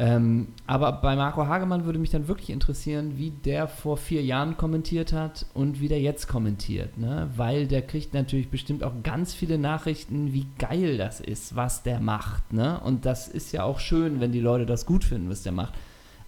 [0.00, 4.56] Ähm, aber bei Marco Hagemann würde mich dann wirklich interessieren, wie der vor vier Jahren
[4.56, 6.98] kommentiert hat und wie der jetzt kommentiert.
[6.98, 7.28] Ne?
[7.34, 11.98] Weil der kriegt natürlich bestimmt auch ganz viele Nachrichten, wie geil das ist, was der
[11.98, 12.52] macht.
[12.52, 12.78] Ne?
[12.78, 15.74] Und das ist ja auch schön, wenn die Leute das gut finden, was der macht.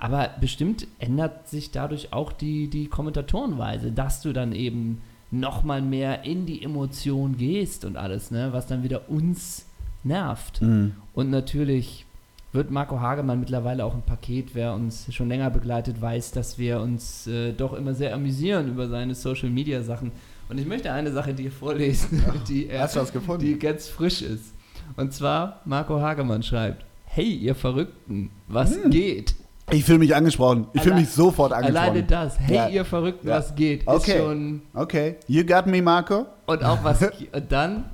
[0.00, 6.24] Aber bestimmt ändert sich dadurch auch die, die Kommentatorenweise, dass du dann eben nochmal mehr
[6.24, 8.48] in die Emotion gehst und alles, ne?
[8.50, 9.66] was dann wieder uns
[10.02, 10.60] nervt.
[10.60, 10.96] Mhm.
[11.14, 12.06] Und natürlich
[12.52, 16.80] wird Marco Hagemann mittlerweile auch ein Paket, wer uns schon länger begleitet, weiß, dass wir
[16.80, 20.10] uns äh, doch immer sehr amüsieren über seine Social Media Sachen.
[20.48, 23.44] Und ich möchte eine Sache dir vorlesen, die, er, du was gefunden?
[23.44, 24.52] die ganz frisch ist.
[24.96, 28.90] Und zwar, Marco Hagemann schreibt: Hey, ihr Verrückten, was Hm.
[28.90, 29.36] geht?
[29.72, 30.66] Ich fühle mich angesprochen.
[30.72, 31.78] Ich fühle mich sofort angesprochen.
[31.90, 32.68] Alleine das, hey, Ja.
[32.68, 33.36] ihr Verrückten, Ja.
[33.36, 34.58] was geht, Okay.
[34.74, 36.26] Okay, you got me, Marco.
[36.46, 37.00] Und auch was.
[37.32, 37.84] und dann,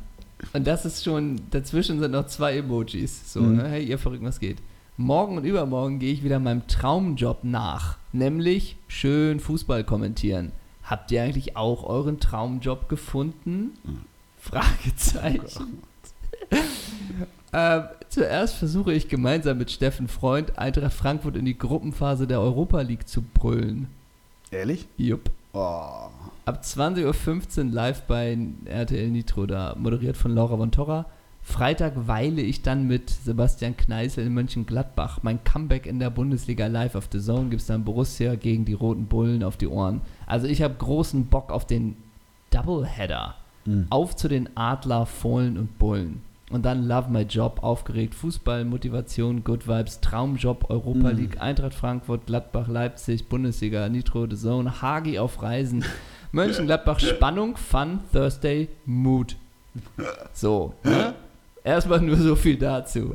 [0.53, 3.33] und das ist schon, dazwischen sind noch zwei Emojis.
[3.33, 3.57] So, Mhm.
[3.57, 3.69] ne?
[3.69, 4.59] Hey, ihr verrückt, was geht.
[4.99, 7.99] Morgen und übermorgen gehe ich wieder meinem Traumjob nach.
[8.13, 10.53] Nämlich schön Fußball kommentieren.
[10.83, 13.73] Habt ihr eigentlich auch euren Traumjob gefunden?
[14.39, 15.83] Fragezeichen.
[17.53, 22.81] ähm, zuerst versuche ich gemeinsam mit Steffen Freund Eintracht Frankfurt in die Gruppenphase der Europa
[22.83, 23.89] League zu brüllen.
[24.51, 24.87] Ehrlich?
[24.97, 25.31] Jupp.
[25.53, 26.09] Oh.
[26.47, 31.07] Ab 20.15 Uhr live bei RTL Nitro, da moderiert von Laura von Torra.
[31.43, 35.25] Freitag weile ich dann mit Sebastian Kneißl in Mönchengladbach.
[35.25, 38.75] Mein Comeback in der Bundesliga live auf The Zone gibt es dann Borussia gegen die
[38.75, 40.03] Roten Bullen auf die Ohren.
[40.27, 41.97] Also ich habe großen Bock auf den
[42.51, 43.35] Doubleheader.
[43.65, 43.87] Mhm.
[43.91, 46.23] Auf zu den Adler, Fohlen und Bullen.
[46.51, 51.17] Und dann Love My Job, aufgeregt, Fußball, Motivation, Good Vibes, Traumjob, Europa Mhm.
[51.17, 55.85] League, Eintracht Frankfurt, Gladbach, Leipzig, Bundesliga, Nitro, The Zone, Hagi auf Reisen,
[56.33, 59.37] Mönchengladbach, Spannung, Fun, Thursday, Mood.
[60.33, 61.15] So, ne?
[61.65, 63.15] Erstmal nur so viel dazu.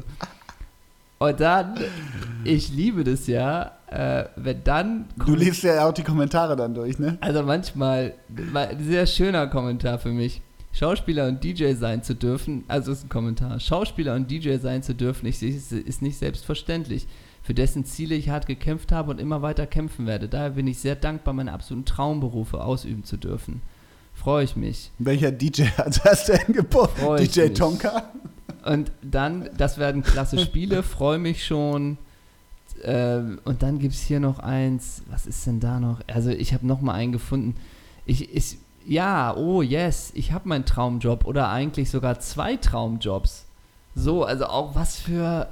[1.19, 1.76] Und dann,
[2.43, 6.97] ich liebe das ja, äh, wenn dann Du liest ja auch die Kommentare dann durch,
[6.97, 7.17] ne?
[7.21, 8.13] also manchmal,
[8.52, 10.41] mal- ein sehr schöner Kommentar für mich.
[10.74, 14.95] Schauspieler und DJ sein zu dürfen, also ist ein Kommentar, Schauspieler und DJ sein zu
[14.95, 17.08] dürfen, ich, ist, ist nicht selbstverständlich,
[17.43, 20.30] für dessen Ziele ich hart gekämpft habe und immer weiter kämpfen werde.
[20.30, 23.62] Daher bin ich sehr dankbar, meine absoluten Traumberufe ausüben zu dürfen.
[24.13, 24.91] Freue ich mich.
[24.99, 26.54] Welcher DJ hat das denn
[27.19, 27.54] ich DJ mich.
[27.54, 28.12] Tonka?
[28.63, 31.97] Und dann, das werden klasse Spiele, freue mich schon.
[32.84, 35.04] Ähm, und dann gibt es hier noch eins.
[35.10, 36.01] Was ist denn da noch?
[36.08, 37.56] Also, ich habe noch mal einen gefunden.
[38.06, 43.45] Ich, ich, ja, oh yes, ich habe meinen Traumjob oder eigentlich sogar zwei Traumjobs.
[43.95, 45.47] So, also auch was für.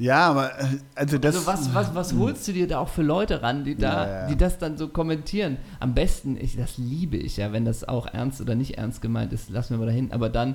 [0.00, 1.36] Ja, aber äh, also das.
[1.36, 4.12] also was, was, was holst du dir da auch für Leute ran, die da, Ja,
[4.22, 4.26] ja.
[4.28, 5.58] die das dann so kommentieren?
[5.78, 9.30] Am besten, ich, das liebe ich ja, wenn das auch ernst oder nicht ernst gemeint
[9.34, 10.10] ist, lassen wir mal dahin.
[10.10, 10.54] Aber dann,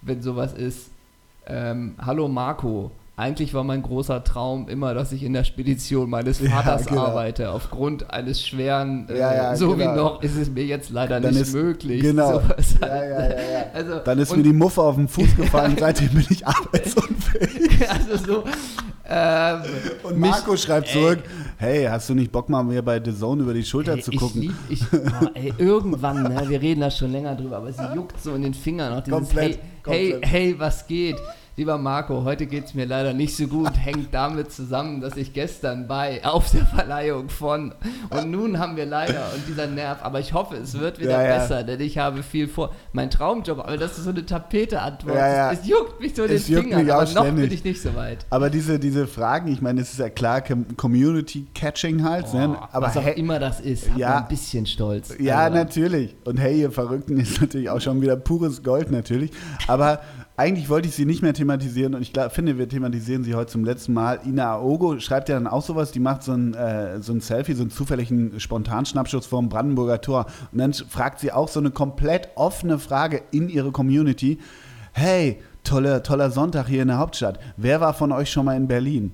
[0.00, 0.90] wenn sowas ist,
[1.46, 6.40] ähm, hallo Marco, eigentlich war mein großer Traum immer, dass ich in der Spedition meines
[6.40, 7.02] Ja, Vaters genau.
[7.02, 7.50] arbeite.
[7.52, 9.92] Aufgrund eines schweren, äh, Ja, ja, so genau.
[9.92, 12.00] wie noch, ist es mir jetzt leider Dann nicht ist- möglich.
[12.02, 12.40] genau.
[12.80, 13.64] Ja, ja, ja, ja.
[13.74, 17.88] Also, Dann ist und- mir die Muffe auf den Fuß gefallen, seitdem bin ich arbeitsunfähig.
[17.88, 18.44] also so,
[19.08, 19.60] ähm,
[20.02, 20.92] Und mich- Marco schreibt ey.
[21.00, 21.18] zurück,
[21.58, 24.10] hey, hast du nicht Bock mal mir bei The Zone über die Schulter Ey, zu
[24.12, 24.40] gucken?
[24.42, 28.20] Lieb, ich, oh, ey, irgendwann, ne, wir reden da schon länger drüber, aber es juckt
[28.20, 30.26] so in den Fingern noch dieses Komplett, hey, komplett.
[30.26, 31.16] hey, hey, was geht?
[31.56, 35.32] Lieber Marco, heute geht es mir leider nicht so gut, hängt damit zusammen, dass ich
[35.32, 37.72] gestern bei auf der Verleihung von
[38.10, 41.22] und nun haben wir leider und dieser Nerv, aber ich hoffe, es wird wieder Ja,
[41.22, 41.38] ja.
[41.38, 42.72] besser, denn ich habe viel vor.
[42.92, 45.14] Mein Traumjob, aber das ist so eine Tapete-Antwort.
[45.14, 45.52] Ja.
[45.52, 47.48] Es, juckt mich so den Es juckt Fingern, mich auch aber noch ständig.
[47.50, 48.26] bin ich nicht so weit.
[48.30, 52.58] Aber diese, diese Fragen, ich meine, es ist ja klar, Com- Community-Catching halt, Oh, ne?
[52.72, 54.18] aber was auch hey, immer das ist, Ja.
[54.18, 55.14] ein bisschen stolz.
[55.20, 56.16] Ja, Aber- natürlich.
[56.24, 59.30] Und hey, ihr Verrückten ist natürlich auch schon wieder pures Gold natürlich.
[59.68, 60.00] Aber
[60.36, 63.52] eigentlich wollte ich sie nicht mehr thematisieren und ich glaub, finde, wir thematisieren sie heute
[63.52, 64.20] zum letzten Mal.
[64.26, 67.54] Ina Aogo schreibt ja dann auch sowas, die macht so ein, äh, so ein Selfie,
[67.54, 70.26] so einen zufälligen Spontanschnappschuss vom Brandenburger Tor.
[70.50, 74.38] Und dann fragt sie auch so eine komplett offene Frage in ihre Community.
[74.92, 77.38] Hey, toller, toller Sonntag hier in der Hauptstadt.
[77.56, 79.12] Wer war von euch schon mal in Berlin?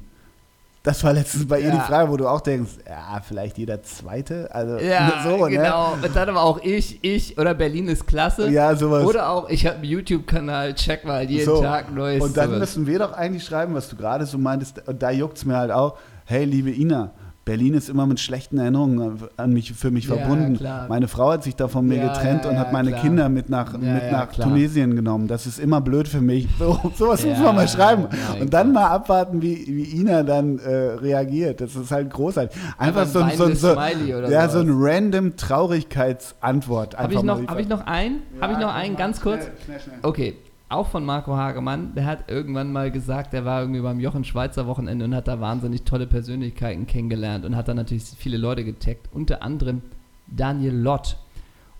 [0.83, 1.75] Das war letztens bei ihr Ja.
[1.75, 4.49] die Frage, wo du auch denkst, ja, vielleicht jeder Zweite.
[4.51, 5.51] Also Ja, so, ne?
[5.57, 5.93] genau.
[6.03, 8.49] Und dann aber auch ich, ich oder Berlin ist klasse.
[8.49, 9.05] Ja, sowas.
[9.05, 11.61] Oder auch, ich habe einen YouTube-Kanal, check mal jeden So.
[11.63, 12.23] Tag Neues.
[12.25, 12.61] Und dann sowas.
[12.61, 14.89] müssen wir doch eigentlich schreiben, was du gerade so meintest.
[14.89, 15.99] Und da juckt es mir halt auch.
[16.25, 17.11] Hey, liebe Ina,
[17.47, 20.57] Berlin ist immer mit schlechten Erinnerungen an mich, für mich Ja, verbunden.
[20.59, 20.87] klar.
[20.89, 23.01] Meine Frau hat sich da von mir Ja, getrennt ja, und hat meine klar.
[23.03, 24.31] Kinder mit nach, mit nach.
[24.33, 25.27] Tunesien genommen.
[25.27, 26.47] Das ist immer blöd für mich.
[26.59, 28.07] So, sowas muss man mal schreiben.
[28.41, 31.61] Und dann mal abwarten, wie, wie Ina dann äh, reagiert.
[31.63, 32.57] Das ist halt großartig.
[32.79, 36.97] Einfach, so, ein- so, so, ja, so ein random Traurigkeitsantwort.
[36.99, 38.23] Habe ich, noch, hab ich noch einen?
[38.41, 39.45] Habe ich noch einen, ganz kurz?
[39.45, 39.99] Schnell, schnell, schnell.
[40.03, 40.37] Okay.
[40.71, 41.95] Auch von Marco Hagemann.
[41.95, 45.41] Der hat irgendwann mal gesagt, er war irgendwie beim Jochen Schweizer Wochenende und hat da
[45.41, 49.09] wahnsinnig tolle Persönlichkeiten kennengelernt und hat da natürlich viele Leute getaggt.
[49.13, 49.83] Unter anderem
[50.29, 51.17] Daniel Lott.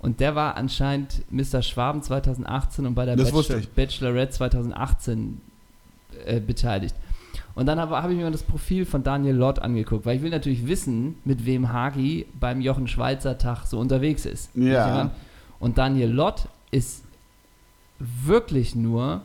[0.01, 1.63] Und der war anscheinend Mr.
[1.63, 3.61] Schwaben 2018 und bei der Bachelor.
[3.75, 5.41] Bachelorette 2018
[6.27, 6.95] äh, beteiligt.
[7.55, 10.31] Und dann habe hab ich mir das Profil von Daniel Lott angeguckt, weil ich will
[10.31, 14.51] natürlich wissen, mit wem Hagi beim Jochen Schweizer Tag so unterwegs ist.
[14.57, 15.11] Ja.
[15.59, 17.05] Und Daniel Lott ist
[18.01, 19.23] wirklich nur,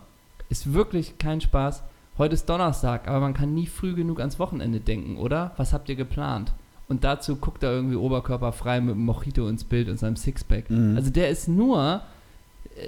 [0.50, 1.84] ist wirklich kein Spaß.
[2.18, 5.52] Heute ist Donnerstag, aber man kann nie früh genug ans Wochenende denken, oder?
[5.58, 6.54] Was habt ihr geplant?
[6.88, 10.70] Und dazu guckt er irgendwie oberkörperfrei mit dem Mojito ins Bild und seinem Sixpack.
[10.70, 10.96] Mhm.
[10.96, 12.02] Also der ist nur,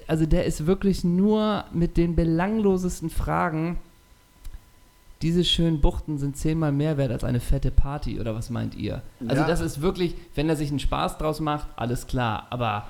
[0.08, 3.78] also der ist wirklich nur mit den belanglosesten Fragen.
[5.24, 9.02] Diese schönen Buchten sind zehnmal mehr wert als eine fette Party, oder was meint ihr?
[9.28, 9.48] Also Ja.
[9.48, 12.46] das ist wirklich, wenn er sich einen Spaß draus macht, alles klar.
[12.52, 12.86] Aber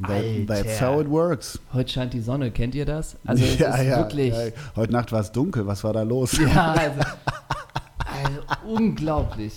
[0.00, 1.58] That, that's how it works.
[1.72, 3.16] heute scheint die Sonne, kennt ihr das?
[3.26, 4.52] Also es ja, ist ja, wirklich, ja.
[4.76, 6.38] Heute Nacht war es dunkel, was war da los?
[6.38, 9.54] ja, also, also unglaublich.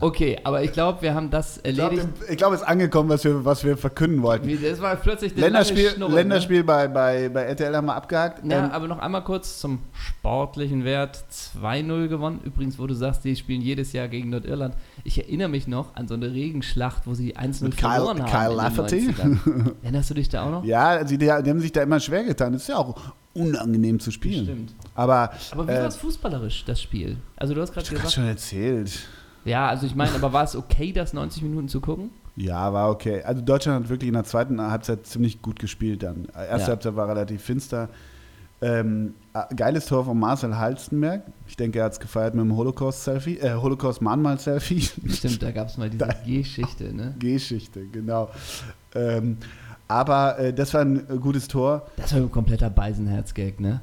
[0.00, 2.36] Okay, aber ich glaube, wir haben das Ich glaube, erledigt.
[2.38, 4.48] glaub, es ist angekommen, was wir, was wir verkünden wollten.
[4.62, 6.16] Das war plötzlich eine Länderspiel, lange Schnurre, ne?
[6.16, 8.44] Länderspiel bei, bei, bei RTL haben wir abgehakt.
[8.46, 11.24] Ja, Ähm, aber noch einmal kurz zum sportlichen Wert.
[11.62, 12.40] 2-0 gewonnen.
[12.44, 14.74] Übrigens, wo du sagst, die spielen jedes Jahr gegen Nordirland.
[15.04, 18.30] Ich erinnere mich noch an so eine Regenschlacht, wo sie 1-0 Mit Kyle- verloren haben.
[18.30, 19.08] Kyle Lafferty?
[19.10, 19.72] 90ern.
[19.82, 20.64] Erinnerst du dich da auch noch?
[20.64, 22.52] ja, die, die haben sich da immer schwer getan.
[22.52, 22.94] Das ist ja auch
[23.34, 24.44] unangenehm zu spielen.
[24.44, 24.74] Stimmt.
[24.94, 27.16] Aber Aber wie Äh, war es fußballerisch, das Spiel?
[27.36, 28.90] Also du hast gerade gesagt, schon erzählt.
[29.48, 32.10] Ja, also ich meine, aber war es okay, das 90 Minuten zu gucken?
[32.36, 33.22] Ja, war okay.
[33.24, 36.26] Also Deutschland hat wirklich in der zweiten Halbzeit ziemlich gut gespielt dann.
[36.34, 36.66] Erste Ja.
[36.68, 37.88] Halbzeit war relativ finster.
[38.60, 41.22] Ähm, äh, geiles Tor von Marcel Halstenberg.
[41.46, 44.80] Ich denke, er hat es gefeiert mit dem Holocaust-Selfie, äh, Holocaust-Mahnmal-Selfie.
[45.08, 47.14] Stimmt, da gab es mal diese Geschichte, ne?
[47.18, 48.30] Geschichte, genau.
[48.94, 49.36] Ähm,
[49.86, 51.86] aber äh, das war ein äh, gutes Tor.
[51.96, 53.80] Das war ein kompletter Beisenherz-Gag, ne?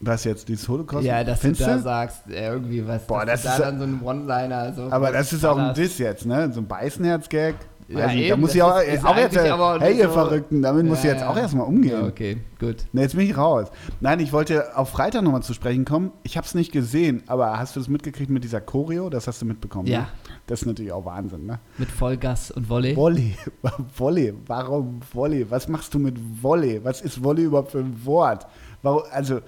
[0.00, 1.04] Was jetzt, dieses Holocaust?
[1.04, 1.82] Ja, dass Findest du da du?
[1.82, 5.32] sagst, äh, irgendwie was, Boah, das ist da dann so ein One-Liner so Aber das
[5.32, 5.74] ist auch ein.
[5.74, 6.50] Diss jetzt, ne?
[6.52, 7.56] So ein Beißenherz-Gag.
[7.88, 10.08] Ja, Also, da muss das ich auch, ist- ist auch jetzt, aber hey nur ihr
[10.08, 11.30] so- Verrückten, damit muss ich Ja, jetzt ja.
[11.30, 12.02] auch erstmal umgehen.
[12.02, 12.84] Ja, okay, gut.
[12.92, 13.68] Ne, jetzt bin ich raus.
[14.00, 16.12] Nein, ich wollte auf Freitag nochmal zu sprechen kommen.
[16.22, 19.08] Ich habe es nicht gesehen, aber hast du es mitgekriegt mit dieser Choreo?
[19.08, 19.86] Das hast du mitbekommen.
[19.88, 20.00] Ja.
[20.00, 20.06] Ne?
[20.46, 21.60] Das ist natürlich auch Wahnsinn, ne?
[21.78, 22.94] Mit Vollgas und Volley.
[22.94, 23.36] Volley.
[23.96, 24.34] Volley.
[24.46, 25.50] Warum Volley?
[25.50, 26.84] Was machst du mit Volley?
[26.84, 28.46] Was ist Volley überhaupt für ein Wort?
[28.82, 29.40] Warum, also,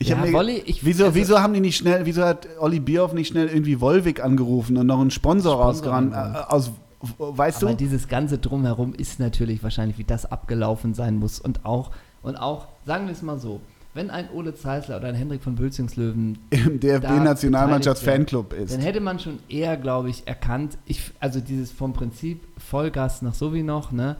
[0.00, 2.80] ich Ja, mir, Volley, ich- wieso, also- wieso haben die nicht schnell, wieso hat Olli
[2.80, 6.14] Bierhoff nicht schnell irgendwie Volvic angerufen und noch einen Sponsor Sponsor rausgerannt?
[6.14, 6.44] angerufen.
[6.48, 6.70] Äh, aus,
[7.18, 7.76] weißt Aber du?
[7.76, 11.38] dieses ganze Drumherum ist natürlich wahrscheinlich, wie das abgelaufen sein muss.
[11.38, 11.90] Und auch,
[12.22, 13.60] und auch, sagen wir es mal so,
[13.92, 18.72] wenn ein Ole Zeisler oder ein Hendrik von Bülzingslöwen Im DFB-Nationalmannschafts-Fanclub ist.
[18.74, 23.34] Dann hätte man schon eher, glaube ich, erkannt, ich, also dieses vom Prinzip Vollgas nach
[23.34, 24.16] so wie noch, ne?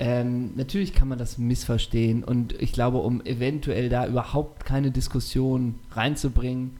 [0.00, 5.74] Ähm, natürlich kann man das missverstehen und ich glaube, um eventuell da überhaupt keine Diskussion
[5.90, 6.76] reinzubringen,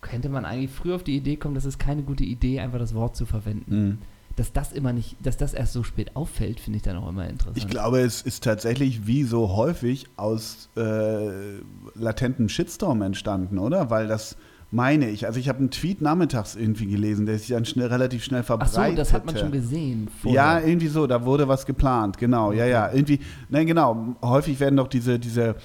[0.00, 2.94] könnte man eigentlich früh auf die Idee kommen, dass es keine gute Idee, einfach das
[2.94, 3.74] Wort zu verwenden.
[3.74, 3.98] Mhm.
[4.36, 7.28] Dass das immer nicht, dass das erst so spät auffällt, finde ich dann auch immer
[7.28, 7.58] interessant.
[7.58, 11.58] Ich glaube, es ist tatsächlich wie so häufig aus äh,
[11.94, 13.90] latentem Shitstorm entstanden, oder?
[13.90, 14.36] Weil das
[14.72, 15.26] meine ich.
[15.26, 18.46] Also ich habe einen Tweet nachmittags irgendwie gelesen, der sich dann schnell, relativ schnell Ach
[18.46, 18.90] verbreitet.
[18.90, 20.08] so, das hat man schon gesehen.
[20.24, 20.66] Ja, vorher.
[20.66, 22.90] irgendwie so, da wurde was geplant, genau, ja, ja.
[22.90, 25.56] Irgendwie, nein, genau, häufig werden doch diese, diese,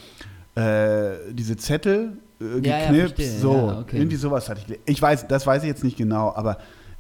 [0.56, 3.54] äh, diese Zettel äh, Ja, ja, geknipst, verstehe, so.
[3.56, 3.98] ja, okay.
[3.98, 4.84] Irgendwie sowas hatte ich gelesen.
[4.86, 6.58] Ich weiß, das weiß ich jetzt nicht genau, aber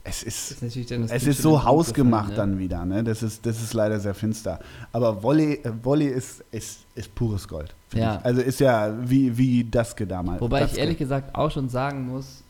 [0.08, 3.04] es ist, ist es ist so hausgemacht gefallen, dann wieder, ne?
[3.04, 4.60] Das ist, das ist leider sehr finster.
[4.91, 7.74] Aber Volley, äh, Volley ist, ist, ist pures Gold.
[7.93, 8.17] Ja.
[8.17, 8.26] Ich.
[8.26, 10.41] Also ist ja wie, wie Daske damals.
[10.41, 10.80] Wobei ich Daske.
[10.80, 12.43] ehrlich gesagt auch schon sagen muss,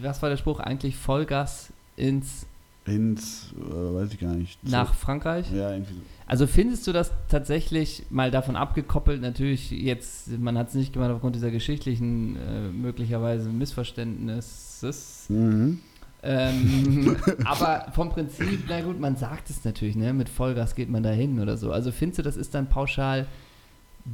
[0.00, 0.96] was war der Spruch eigentlich?
[0.96, 2.46] Vollgas ins
[2.88, 4.58] Ins, äh, weiß ich gar nicht.
[4.66, 5.52] Nach Frankreich?
[5.52, 6.00] Ja, irgendwie so.
[6.26, 9.20] Also findest du das tatsächlich mal davon abgekoppelt?
[9.20, 15.26] Natürlich jetzt, man hat es nicht gemacht aufgrund dieser geschichtlichen äh, möglicherweise Missverständnisses.
[15.28, 15.80] Mhm.
[16.22, 20.12] Ähm, aber vom Prinzip, na gut, man sagt es natürlich, ne?
[20.12, 21.72] Mit Vollgas geht man dahin oder so.
[21.72, 23.26] Also findest du, das ist dann pauschal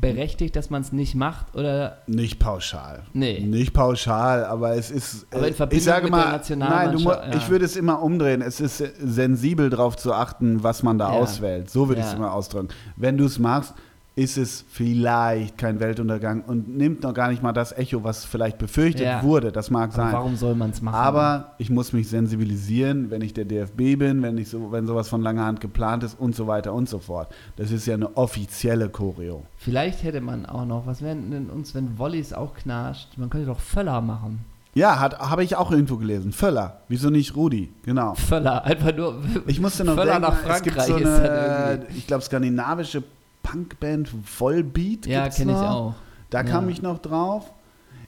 [0.01, 3.05] berechtigt, dass man es nicht macht oder Nicht pauschal.
[3.13, 3.41] Nee.
[3.41, 5.27] Nicht pauschal, aber es ist.
[5.31, 7.33] Aber in äh, Verbindung ich sage mal, nein, du ja.
[7.35, 8.43] ich würde es immer umdrehen.
[8.43, 11.21] Es ist sensibel darauf zu achten, was man da Ja.
[11.21, 11.71] auswählt.
[11.71, 12.19] So würde ich es Ja.
[12.19, 12.69] immer ausdrücken.
[12.97, 13.75] Wenn du es machst,
[14.17, 18.59] ist es vielleicht kein Weltuntergang und nimmt noch gar nicht mal das Echo, was vielleicht
[18.59, 19.23] befürchtet Ja.
[19.25, 19.51] wurde.
[19.51, 20.13] Das mag aber sein.
[20.13, 20.95] warum soll man es machen?
[20.95, 25.09] Aber ich muss mich sensibilisieren, wenn ich der DFB bin, wenn, ich so, wenn sowas
[25.09, 27.35] von langer Hand geplant ist und so weiter und so fort.
[27.57, 29.43] Das ist ja eine offizielle Choreo.
[29.57, 33.19] Vielleicht hätte man auch noch, was wären denn uns, wenn Volleys auch knarscht?
[33.19, 34.41] Man könnte doch Völler machen.
[34.77, 36.33] Ja, habe ich auch irgendwo gelesen.
[36.33, 36.81] Völler.
[36.89, 37.73] Wieso nicht Rudi?
[37.85, 38.15] Genau.
[38.15, 39.23] Völler, einfach nur.
[39.47, 43.03] Ich musste noch Völler denken, nach es gibt Frankreich so eine, irgendwie- ich glaube, skandinavische
[43.45, 45.07] Punkband Vollbeat.
[45.07, 45.95] Ja, kenne ich auch.
[46.31, 46.45] Da Ja.
[46.45, 47.53] kam ich noch drauf.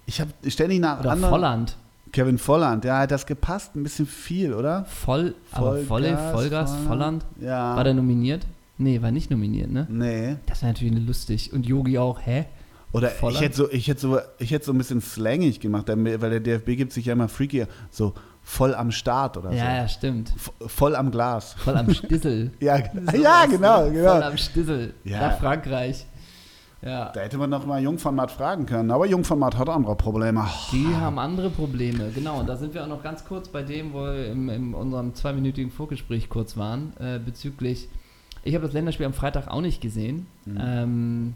[0.06, 1.30] Ich habe ständig nach Oder anderen.
[1.30, 1.76] Volland.
[2.12, 4.84] Kevin Volland, ja, hat das gepasst, ein bisschen viel, oder?
[4.86, 7.24] Voll, aber Volle, Vollgas, Volland.
[7.40, 7.76] Ja.
[7.76, 8.46] War der nominiert?
[8.78, 9.86] Nee, war nicht nominiert, ne?
[9.90, 10.36] Nee.
[10.46, 11.52] Das wäre natürlich lustig.
[11.52, 12.46] Und Yogi auch, hä?
[12.92, 16.18] Oder ich hätte, so, ich, hätte so, ich hätte so ein bisschen slangig gemacht, weil
[16.30, 18.14] der DFB gibt sich ja immer freaky, so
[18.48, 19.64] voll am Start oder Ja, so.
[19.64, 20.32] ja, stimmt.
[20.36, 21.54] V- Voll am Glas.
[21.54, 22.52] Voll am Stissel.
[22.60, 23.52] Ja, Sowas, ja ne?
[23.56, 24.20] genau, Voll genau.
[24.22, 24.94] am Stissel.
[25.02, 25.20] Ja.
[25.20, 26.06] Nach Frankreich.
[26.80, 27.10] Ja.
[27.12, 29.68] Da hätte man noch mal Jung von Matt fragen können, aber Jung von Matt hat
[29.68, 30.46] andere Probleme.
[30.70, 32.38] Die haben andere Probleme, genau.
[32.38, 35.12] Und da sind wir auch noch ganz kurz bei dem, wo wir im, in unserem
[35.14, 37.88] zweiminütigen Vorgespräch kurz waren, äh, bezüglich.
[38.44, 40.26] Ich habe das Länderspiel am Freitag auch nicht gesehen.
[40.44, 40.58] Mhm.
[40.62, 41.34] Ähm,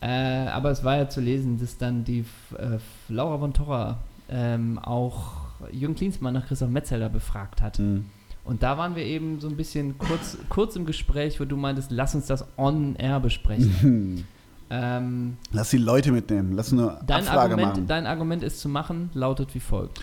[0.00, 2.24] äh, aber es war ja zu lesen, dass dann die
[2.58, 2.78] äh,
[3.08, 7.78] Laura von Torra ähm, auch Jürgen Klinsmann nach Christoph Metzelder befragt hat.
[7.78, 8.06] Hm.
[8.44, 11.90] Und da waren wir eben so ein bisschen kurz, kurz im Gespräch, wo du meintest,
[11.90, 13.74] lass uns das on air besprechen.
[13.80, 14.24] Hm.
[14.70, 17.86] ähm, Lass die Leute mitnehmen, lass eine dein, Abfrage Argument, machen.
[17.86, 20.02] dein Argument ist zu machen, lautet wie folgt.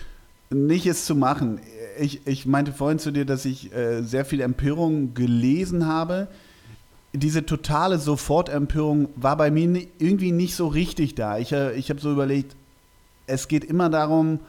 [0.50, 1.60] Nicht es zu machen.
[1.98, 6.28] Ich, ich meinte vorhin zu dir, dass ich äh, sehr viel Empörung gelesen habe.
[7.12, 11.38] Diese totale Sofortempörung war bei mir irgendwie nicht so richtig da.
[11.38, 12.54] Ich, äh, ich habe so überlegt,
[13.26, 14.40] es geht immer darum,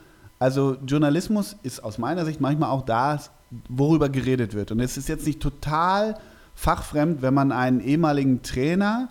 [0.44, 3.32] also Journalismus ist aus meiner Sicht manchmal auch das,
[3.70, 4.74] worüber geredet wird.
[4.74, 6.16] Und es ist jetzt nicht total
[6.54, 9.08] fachfremd, wenn man einen ehemaligen Trainer,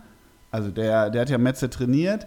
[0.51, 2.27] also der, der hat ja Metze trainiert,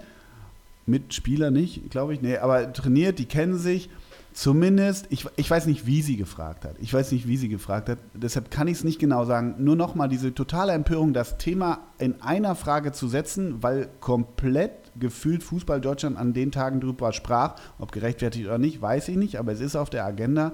[0.88, 3.92] Mitspieler nicht, glaube ich, nee, aber trainiert, die kennen sich.
[4.34, 6.76] Zumindest, ich, ich weiß nicht, wie sie gefragt hat.
[6.80, 8.00] Ich weiß nicht, wie sie gefragt hat.
[8.16, 9.54] Deshalb kann ich es nicht genau sagen.
[9.60, 15.44] Nur nochmal diese totale Empörung, das Thema in einer Frage zu setzen, weil komplett gefühlt
[15.44, 17.56] Fußball Deutschland an den Tagen drüber sprach.
[17.80, 20.54] Ob gerechtfertigt oder nicht, weiß ich nicht, aber es ist auf der Agenda.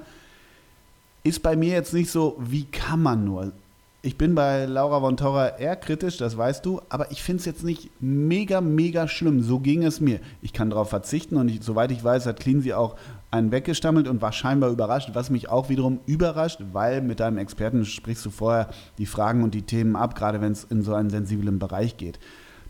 [1.24, 3.52] Ist bei mir jetzt nicht so, wie kann man nur?
[4.04, 7.46] Ich bin bei Laura von Torra eher kritisch, das weißt du, aber ich finde es
[7.46, 9.44] jetzt nicht mega, mega schlimm.
[9.44, 10.20] So ging es mir.
[10.42, 12.96] Ich kann darauf verzichten und ich, soweit ich weiß, hat Clean sie auch
[13.30, 17.86] einen weggestammelt und war scheinbar überrascht, was mich auch wiederum überrascht, weil mit deinem Experten
[17.86, 21.12] sprichst du vorher die Fragen und die Themen ab, gerade wenn es in so einen
[21.12, 22.18] sensiblen Bereich geht.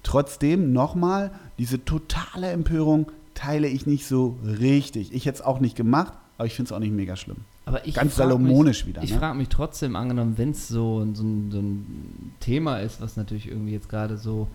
[0.03, 5.13] Trotzdem nochmal, diese totale Empörung teile ich nicht so richtig.
[5.13, 7.37] Ich hätte es auch nicht gemacht, aber ich finde es auch nicht mega schlimm.
[7.65, 9.03] Aber ich Ganz salomonisch mich, wieder.
[9.03, 9.19] Ich ne?
[9.19, 13.47] frage mich trotzdem, angenommen, wenn es so, so, ein, so ein Thema ist, was natürlich
[13.47, 14.47] irgendwie jetzt gerade so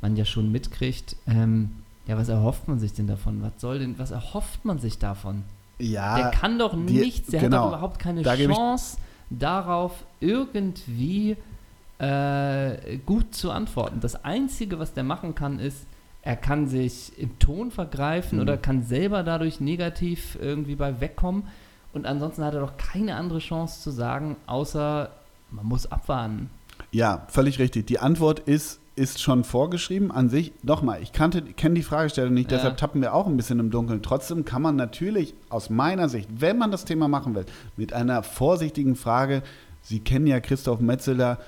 [0.00, 1.70] man ja schon mitkriegt, ähm,
[2.06, 3.42] ja, was erhofft man sich denn davon?
[3.42, 5.44] Was soll denn, was erhofft man sich davon?
[5.78, 7.56] Ja, der kann doch nichts, der genau.
[7.58, 8.98] hat doch überhaupt keine ich- Chance
[9.30, 11.36] darauf, irgendwie
[12.00, 14.00] äh, gut zu antworten.
[14.00, 15.86] Das Einzige, was der machen kann, ist,
[16.22, 18.42] er kann sich im Ton vergreifen Mhm.
[18.42, 21.44] oder kann selber dadurch negativ irgendwie bei wegkommen.
[21.92, 25.10] Und ansonsten hat er doch keine andere Chance zu sagen, außer
[25.50, 26.50] man muss abwarten.
[26.92, 27.86] Ja, völlig richtig.
[27.86, 30.52] Die Antwort ist, ist schon vorgeschrieben an sich.
[30.62, 32.58] Nochmal, ich kannte, kenne die Fragestellung nicht, Ja.
[32.58, 34.02] deshalb tappen wir auch ein bisschen im Dunkeln.
[34.02, 37.46] Trotzdem kann man natürlich aus meiner Sicht, wenn man das Thema machen will,
[37.76, 39.42] mit einer vorsichtigen Frage,
[39.82, 41.38] Sie kennen ja Christoph Metzeler,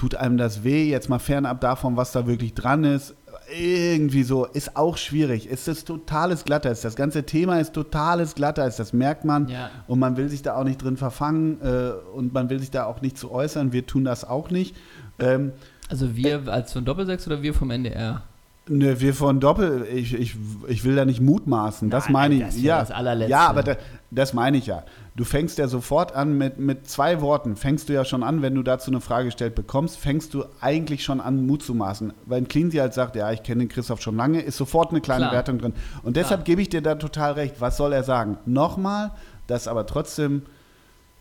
[0.00, 3.14] tut einem das weh, jetzt mal fernab davon, was da wirklich dran ist.
[3.54, 5.46] Irgendwie so, ist auch schwierig.
[5.50, 6.80] Es ist totales Glatteis.
[6.80, 8.76] Das ganze Thema ist totales Glatteis.
[8.76, 9.48] Das merkt man.
[9.48, 9.68] Ja.
[9.88, 12.86] Und man will sich da auch nicht drin verfangen äh, und man will sich da
[12.86, 13.72] auch nicht zu äußern.
[13.74, 14.74] Wir tun das auch nicht.
[15.18, 15.52] Ähm,
[15.90, 18.22] Also wir als von Doppelsechs oder wir vom NDR?
[18.68, 20.36] ne, wir von Doppel, ich, ich,
[20.68, 21.90] ich will da nicht mutmaßen.
[21.90, 22.40] Das Nein, meine ich.
[22.42, 23.32] das ja, das allerletzte.
[23.32, 23.76] ja, aber da,
[24.12, 24.84] das meine ich ja.
[25.16, 27.56] Du fängst ja sofort an mit, mit zwei Worten.
[27.56, 31.02] Fängst du ja schon an, wenn du dazu eine Frage gestellt bekommst, fängst du eigentlich
[31.02, 32.12] schon an, Mut zu maßen.
[32.26, 35.24] Weil Cleansy halt sagt, ja, ich kenne den Christoph schon lange, ist sofort eine kleine
[35.24, 35.32] Klar.
[35.32, 35.74] Wertung drin.
[36.02, 36.44] Und deshalb Klar.
[36.44, 37.56] gebe ich dir da total recht.
[37.60, 38.38] Was soll er sagen?
[38.46, 39.10] Nochmal,
[39.46, 40.42] das aber trotzdem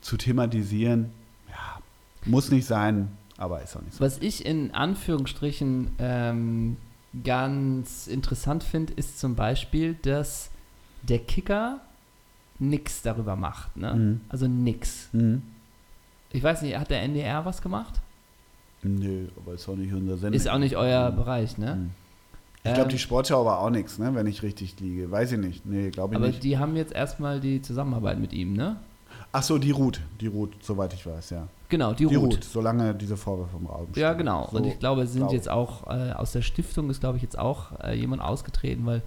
[0.02, 1.12] zu thematisieren,
[1.50, 1.82] ja,
[2.26, 4.04] muss nicht sein, aber ist auch nicht so.
[4.04, 6.78] Was ich in Anführungsstrichen ähm,
[7.24, 10.52] ganz interessant finde, ist zum Beispiel, dass
[11.02, 11.82] der Kicker
[12.60, 13.76] nichts darüber macht.
[13.78, 13.94] Ne?
[13.94, 14.22] Mhm.
[14.30, 15.10] Also nix.
[15.14, 15.42] Mhm.
[16.32, 17.96] Ich weiß nicht, hat der NDR was gemacht?
[18.84, 20.36] Nö, aber ist auch nicht unser Sender.
[20.36, 21.16] Ist auch nicht euer Mhm.
[21.16, 21.76] Bereich, ne?
[21.76, 21.90] Mhm.
[22.64, 25.10] Ich glaube, Ähm, die Sportschau war auch nichts, ne, wenn ich richtig liege.
[25.10, 25.66] Weiß ich nicht.
[25.66, 26.44] Nee, glaube ich aber nicht.
[26.44, 28.76] die haben jetzt erstmal die Zusammenarbeit mit ihm, ne?
[29.32, 30.02] Ach so, die ruht.
[30.20, 31.48] Die ruht, soweit ich weiß, ja.
[31.70, 32.34] Genau, die, Die ruht.
[32.34, 34.02] ruht, solange diese Vorwürfe im Raum stehen.
[34.02, 34.48] Ja, genau.
[34.52, 37.18] So, und ich glaube, es sind glaub jetzt auch äh, aus der Stiftung ist, glaube
[37.18, 39.02] ich, jetzt auch äh, jemand ausgetreten, weil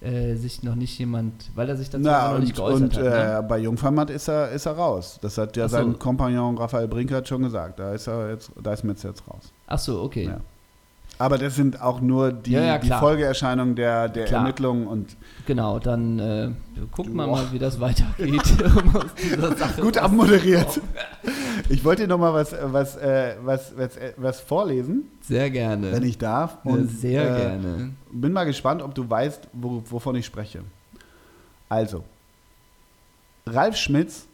[0.00, 2.96] äh, sich noch nicht jemand, weil er sich dazu Na, noch und, nicht geäußert und
[2.96, 3.02] hat.
[3.02, 3.38] Ne?
[3.38, 5.18] äh, bei Jungformat ist er, ist er raus.
[5.20, 5.76] Das hat ja so.
[5.76, 7.78] sein Kompagnon Raphael Brinkert schon gesagt.
[7.80, 9.52] Da ist er jetzt, da ist Metz jetzt raus.
[9.66, 10.26] Ach so, okay.
[10.26, 10.40] Ja.
[11.18, 12.88] Aber das sind auch nur die, Ja, ja, die.
[12.90, 14.42] Folgeerscheinungen der, der Klar.
[14.42, 16.50] Ermittlungen und Genau, dann äh,
[16.92, 18.42] gucken wir mal, wie das weitergeht.
[19.80, 20.80] gut abmoderiert.
[21.68, 25.92] Ich wollte dir noch mal was, was, äh, was, was, äh, was vorlesen, Sehr gerne.
[25.92, 26.58] wenn ich darf.
[26.64, 27.90] ja, sehr äh, gerne.
[28.12, 30.60] Bin mal gespannt, ob du weißt, wo, wovon ich spreche.
[31.68, 32.04] Also,
[33.46, 34.26] Ralf Schmitz,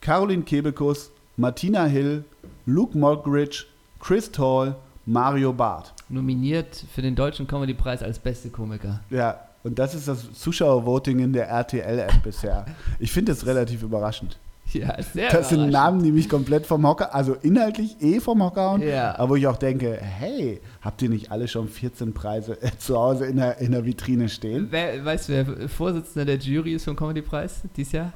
[0.00, 2.24] Caroline Kebekus, Martina Hill,
[2.66, 3.66] Luke Mockridge,
[4.00, 5.92] Chris Tall, Mario Barth.
[6.08, 9.00] Nominiert für den Deutschen Comedy-Preis als beste Komiker.
[9.10, 12.66] Ja, und das ist das Zuschauervoting in der RTL-App bisher.
[12.98, 14.38] Ich finde das relativ überraschend.
[14.72, 15.70] Ja, sehr Das sind.
[15.70, 19.16] Namen, die mich komplett vom Hocker, also inhaltlich eh vom Hocker hauen, Ja.
[19.18, 22.96] aber wo ich auch denke, hey, habt ihr nicht alle schon 14 Preise äh, zu
[22.98, 24.66] Hause in der, in der Vitrine stehen?
[24.70, 28.12] Wer, weißt du, wer Vorsitzender der Jury ist vom Comedy-Preis dieses Jahr?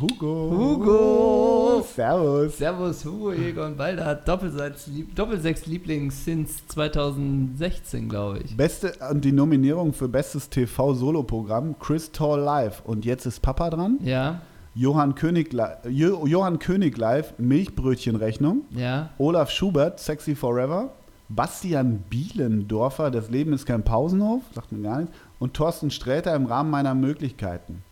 [0.00, 0.50] Hugo.
[0.56, 1.86] Hugo.
[1.94, 2.56] Servus.
[2.56, 8.56] Servus, Hugo Egon Balder hat Doppelsechs, Lieb Doppelsechs Lieblings since 2016, glaube ich.
[8.56, 12.82] Beste und die Nominierung für bestes TV-Solo-Programm Chris Tall Live.
[12.84, 13.98] Und jetzt ist Papa dran.
[14.04, 14.40] Ja,
[14.74, 15.54] Johann König,
[15.88, 18.62] Johann König Live, Milchbrötchenrechnung.
[18.70, 19.10] ja.
[19.18, 20.90] Olaf Schubert, Sexy Forever.
[21.32, 25.14] Bastian Bielendorfer, Das Leben ist kein Pausenhof, sagt mir gar nichts.
[25.38, 27.82] Und Thorsten Sträter im Rahmen meiner Möglichkeiten.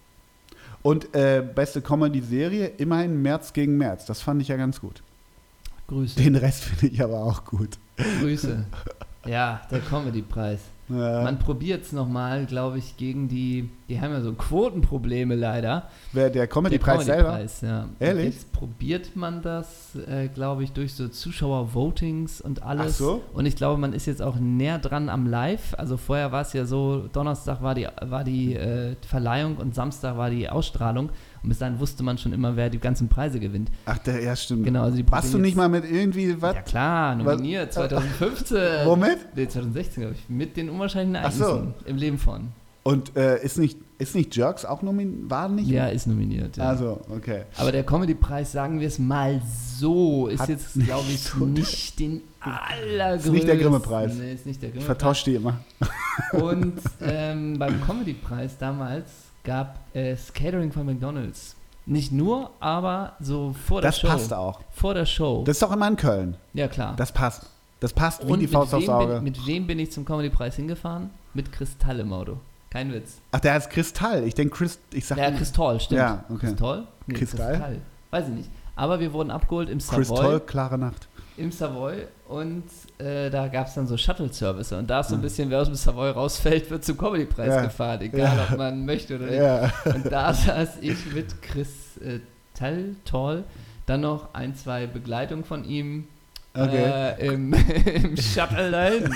[0.83, 4.07] Und äh, beste Comedy-Serie, immerhin März gegen März.
[4.07, 5.03] Das fand ich ja ganz gut.
[5.87, 6.20] Grüße.
[6.20, 7.79] Den Rest finde ich aber auch gut.
[8.20, 8.64] Grüße.
[9.27, 10.61] Ja, der Comedy-Preis.
[10.91, 15.89] Äh, Man probiert es nochmal, glaube ich, gegen die, die haben ja so Quotenprobleme leider.
[16.12, 17.31] wer der Comedy-Preis Der selber?
[17.31, 17.83] Comedy-Preis, ja.
[17.83, 18.25] Und Ehrlich?
[18.27, 22.95] Jetzt probiert man das, äh, glaube ich, durch so Zuschauer-Votings und alles.
[22.95, 23.23] Ach so?
[23.35, 25.75] Und ich glaube, man ist jetzt auch näher dran am Live.
[25.77, 30.16] Also vorher war es ja so, Donnerstag war die, war die äh, Verleihung und Samstag
[30.16, 31.11] war die Ausstrahlung.
[31.49, 33.70] Und bis dahin wusste man schon immer, wer die ganzen Preise gewinnt.
[33.86, 34.66] Ach, der, ja, stimmt.
[34.66, 36.55] Genau, also die Warst du nicht mal mit irgendwie was?
[36.55, 38.59] Ja klar, nominiert, 2015.
[38.84, 39.16] Womit?
[39.34, 40.28] Nee, 2016, glaube ich.
[40.28, 41.44] Mit den unwahrscheinlichen Ach so.
[41.44, 42.49] Ereignissen im Leben von.
[42.82, 45.30] Und äh, ist, nicht, ist nicht Jerks auch nominiert?
[45.30, 45.68] War nicht?
[45.68, 46.59] Ja, ist nominiert.
[46.59, 46.64] Ja.
[46.68, 47.44] Also, okay.
[47.57, 49.40] Aber der Comedy-Preis, sagen wir es mal
[49.78, 53.32] so, ist Hat jetzt, glaube ich, so- nicht den allergrößten.
[53.32, 54.12] nicht der Grimme-Preis.
[54.14, 54.96] Nee, ist nicht der Ich Grimme-Preis.
[54.99, 55.61] vertausche die immer.
[56.32, 59.07] Und ähm, beim Comedy-Preis damals
[59.49, 61.57] gab es Catering von McDonalds.
[61.86, 64.09] Nicht nur, aber so vor der Das Show.
[64.09, 64.61] passt auch.
[64.72, 65.42] Vor der Show.
[65.46, 66.36] Das ist doch immer in Köln.
[66.53, 66.94] ja, klar.
[66.96, 67.46] Das passt.
[67.80, 69.14] Das passt wie Und die Faust aufs Auge.
[69.14, 71.11] bin, mit wem bin ich zum Comedy-Preis hingefahren?
[71.32, 72.36] Mit Kristall im Auto.
[72.70, 73.20] Kein Witz.
[73.32, 74.24] Ach, der heißt Kristall.
[74.24, 75.99] Ich denke, Chris, ich sag Ja, Kristall, stimmt.
[76.01, 76.46] Ja, okay.
[76.49, 76.86] Kristall?
[77.07, 77.80] Nee, Kristall?
[78.11, 78.51] Weiß ich nicht.
[78.76, 79.96] Aber wir wurden abgeholt im Savoy.
[80.05, 81.09] Kristall, klare Nacht.
[81.38, 82.64] Im Savoy und
[82.99, 84.72] äh, da gab es dann so Shuttle-Service.
[84.72, 85.22] Und da ist so ein Mhm.
[85.22, 87.61] bisschen, wer aus dem Savoy rausfällt, wird zum Comedy-Preis Ja.
[87.62, 88.01] gefahren.
[88.03, 88.49] Egal, Ja.
[88.51, 89.36] ob man möchte oder nicht.
[89.36, 89.72] Ja.
[89.84, 92.20] Und da saß ich mit Chris äh,
[92.55, 93.44] Tall, Toll,
[93.86, 96.09] dann noch ein, zwei Begleitungen von ihm
[96.55, 96.84] Okay.
[97.20, 97.53] äh, im,
[97.94, 99.09] im Shuttle dahin.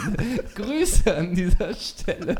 [0.54, 2.36] Grüße an dieser Stelle.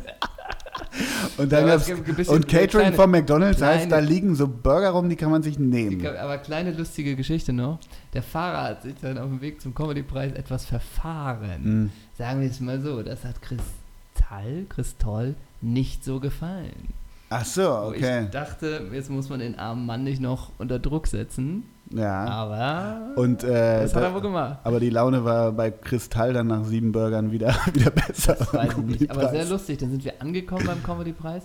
[1.38, 1.88] Und dann gab's,
[2.28, 5.58] und Catering von McDonalds heißt, kleine- da liegen so Burger rum, die kann man sich
[5.58, 6.04] nehmen.
[6.06, 7.78] Aber kleine lustige Geschichte noch.
[8.14, 11.60] Der Fahrer hat sich dann auf dem Weg zum Comedy-Preis etwas verfahren.
[11.62, 11.90] Mhm.
[12.18, 16.92] Sagen wir es mal so, das hat Kristall, Kristall nicht so gefallen.
[17.34, 18.24] Ach so, Wo okay.
[18.24, 21.64] Ich dachte, jetzt muss man den armen Mann nicht noch unter Druck setzen.
[21.90, 22.24] Ja.
[22.26, 24.58] Aber Und, äh, das hat er wohl gemacht.
[24.64, 28.34] aber die Laune war bei Kristall dann nach sieben Burgern wieder, wieder besser.
[28.38, 29.10] Das weiß ich nicht.
[29.10, 29.78] Aber sehr lustig.
[29.78, 31.42] Dann sind wir angekommen beim Comedy-Preis.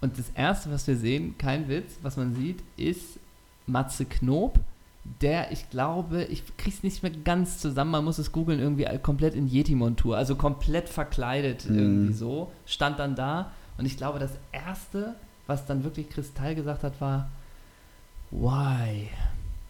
[0.00, 3.18] Und das Erste, was wir sehen, kein Witz, was man sieht, ist
[3.66, 4.58] Matze Knob,
[5.22, 9.34] der, ich glaube, ich krieg's nicht mehr ganz zusammen, man muss es googeln, irgendwie komplett
[9.36, 11.78] in Yeti-Montur, also komplett verkleidet Mhm.
[11.78, 13.52] irgendwie so, stand dann da.
[13.78, 15.14] Und ich glaube, das Erste,
[15.46, 17.28] was dann wirklich Kristall gesagt hat, war,
[18.30, 19.08] why?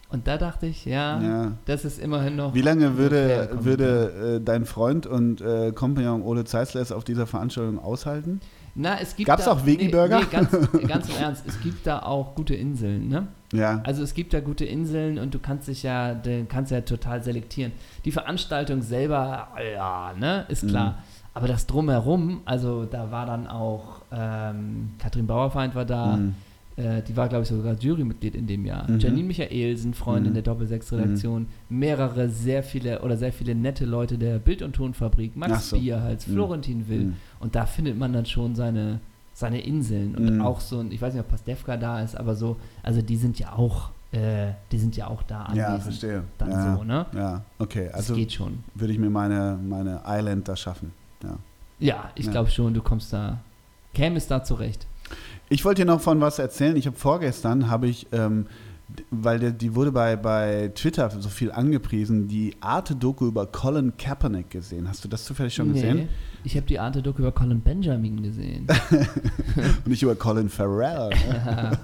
[0.09, 1.51] Und da dachte ich, ja, Ja.
[1.65, 2.53] das ist immerhin noch.
[2.53, 7.27] Wie lange würde, würde äh, dein Freund und äh, Kompagnon Ole Zeisler es auf dieser
[7.27, 8.39] Veranstaltung aushalten?
[8.79, 10.19] Na, es gibt Gab's da, auch Veggie-Burger?
[10.19, 10.51] Nee, nee, ganz,
[10.87, 13.27] ganz im Ernst, es gibt da auch gute Inseln, ne?
[13.51, 13.81] Ja.
[13.85, 17.23] Also es gibt da gute Inseln und du kannst dich ja, du kannst ja total
[17.23, 17.71] selektieren.
[18.05, 20.91] Die Veranstaltung selber, ja, ne, ist klar.
[20.91, 20.95] Mhm.
[21.37, 26.33] Aber das drumherum, also da war dann auch ähm, Katrin Bauerfeind war da, Mhm.
[26.77, 28.89] äh, die war, glaube ich, sogar Jurymitglied in dem Jahr.
[28.89, 28.97] Mhm.
[28.99, 30.35] Janine Michaelsen, Freundin Mhm.
[30.35, 35.69] der Doppelsechs-Redaktion, mehrere, sehr viele oder sehr viele nette Leute der Bild- und Tonfabrik, Max
[35.69, 35.77] so.
[35.79, 36.33] Bierhals, Mhm.
[36.33, 37.03] Florentin Will.
[37.05, 37.13] Mhm.
[37.39, 38.99] Und da findet man dann schon seine,
[39.33, 40.41] seine Inseln und Mhm.
[40.41, 43.37] auch so ein, ich weiß nicht, ob Pastewka da ist, aber so, also die sind
[43.37, 45.57] ja auch, äh, die sind ja auch da anwesend.
[45.57, 46.23] Ja, verstehe.
[46.39, 46.75] Dann ja.
[46.77, 47.05] so, ne?
[47.13, 47.85] Ja, okay.
[47.91, 48.63] Das Also geht schon.
[48.73, 50.91] würde ich mir meine, meine Island da schaffen.
[51.79, 52.31] Ja, ich Ja.
[52.31, 53.39] glaube schon, du kommst da,
[53.93, 54.85] käme es da zurecht.
[55.49, 56.75] Ich wollte dir noch von was erzählen.
[56.75, 58.47] Ich habe vorgestern, habe ich, ähm,
[59.11, 64.49] weil der, die wurde bei, bei Twitter so viel angepriesen, die Arte-Doku über Colin Kaepernick
[64.49, 64.87] gesehen.
[64.87, 66.09] Hast du das zufällig schon gesehen?
[66.43, 68.67] ich habe die Arte-Doku über Colin Benjamin gesehen.
[69.59, 71.09] Und nicht über Colin Farrell.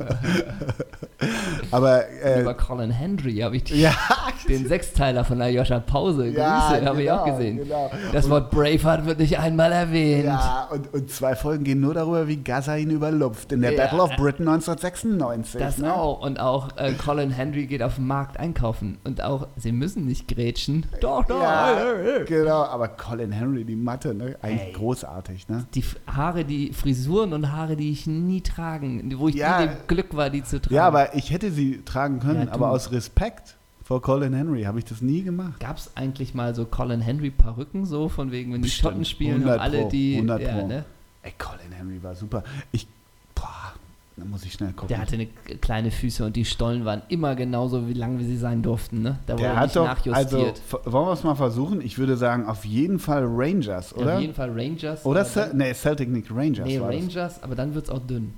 [1.72, 3.94] Aber äh, über Colin Henry habe ich die ja,
[4.48, 6.26] den Sechsteiler von Aljoscha Pause.
[6.26, 7.58] Grüße, Ja, habe ich auch genau, gesehen.
[7.58, 7.92] genau.
[8.12, 10.26] Das Wort Braveheart wird nicht einmal erwähnt.
[10.26, 13.52] Ja, und, und zwei Folgen gehen nur darüber, wie Gaza ihn überlupft.
[13.52, 13.84] In der Ja.
[13.84, 15.60] Battle of Britain 1996.
[15.60, 15.94] Das ne?
[15.94, 16.22] auch.
[16.22, 18.98] Und auch äh, Colin Henry geht auf den Markt einkaufen.
[19.04, 20.86] Und auch, sie müssen nicht grätschen.
[21.02, 21.42] Doch, doch.
[21.42, 22.64] Ja, genau.
[22.64, 24.36] Aber Colin Henry, die Matte, ne?
[24.42, 24.74] eigentlich Ey.
[24.74, 25.50] großartig.
[25.50, 25.66] Ne?
[25.76, 29.62] Die Haare, die Frisuren und Haare, die ich nie tragen, wo ich Ja.
[29.62, 30.76] nie dem Glück war, die zu tragen.
[30.76, 34.80] Ja, aber ich hätte sie tragen können, Ja, aber aus Respekt vor Colin Henry habe
[34.80, 35.60] ich das nie gemacht.
[35.60, 38.92] Gab es eigentlich mal so Colin Henry Perücken so von wegen, wenn die Bestimmt.
[38.94, 40.68] Schotten spielen, 100 haben alle die, 100 ja, Pro.
[40.68, 40.86] ne?
[41.22, 42.44] Ey, Colin Henry war super.
[42.72, 42.88] Ich,
[43.36, 43.74] boah,
[44.16, 44.90] da muss ich schnell gucken.
[44.90, 48.38] Der hatte eine kleine Füße und die Stollen waren immer genauso wie lang, wie sie
[48.38, 49.18] sein durften, ne?
[49.26, 50.58] Da wurde Der hat nicht doch, also, nachjustiert.
[50.58, 51.82] f- wollen wir es mal versuchen?
[51.82, 54.16] Ich würde sagen, auf jeden Fall Rangers, oder?
[54.16, 55.04] Auf jeden Fall Rangers.
[55.06, 56.66] Oder Cel nee, Celtic nicht Rangers.
[56.68, 57.02] Nee, war das.
[57.02, 58.34] Rangers, aber dann wird es auch dünn.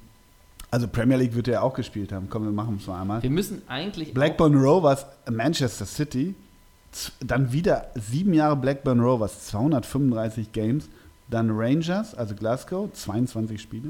[0.72, 2.28] Also Premier League wird er auch gespielt haben.
[2.30, 3.22] Komm, wir machen es mal einmal.
[3.24, 4.14] Wir müssen eigentlich.
[4.14, 6.36] Blackburn Rovers, Manchester City.
[7.20, 10.88] Dann wieder sieben Jahre Blackburn Rovers, 235 Games.
[11.30, 13.90] Dann Rangers, also Glasgow, 22 Spiele.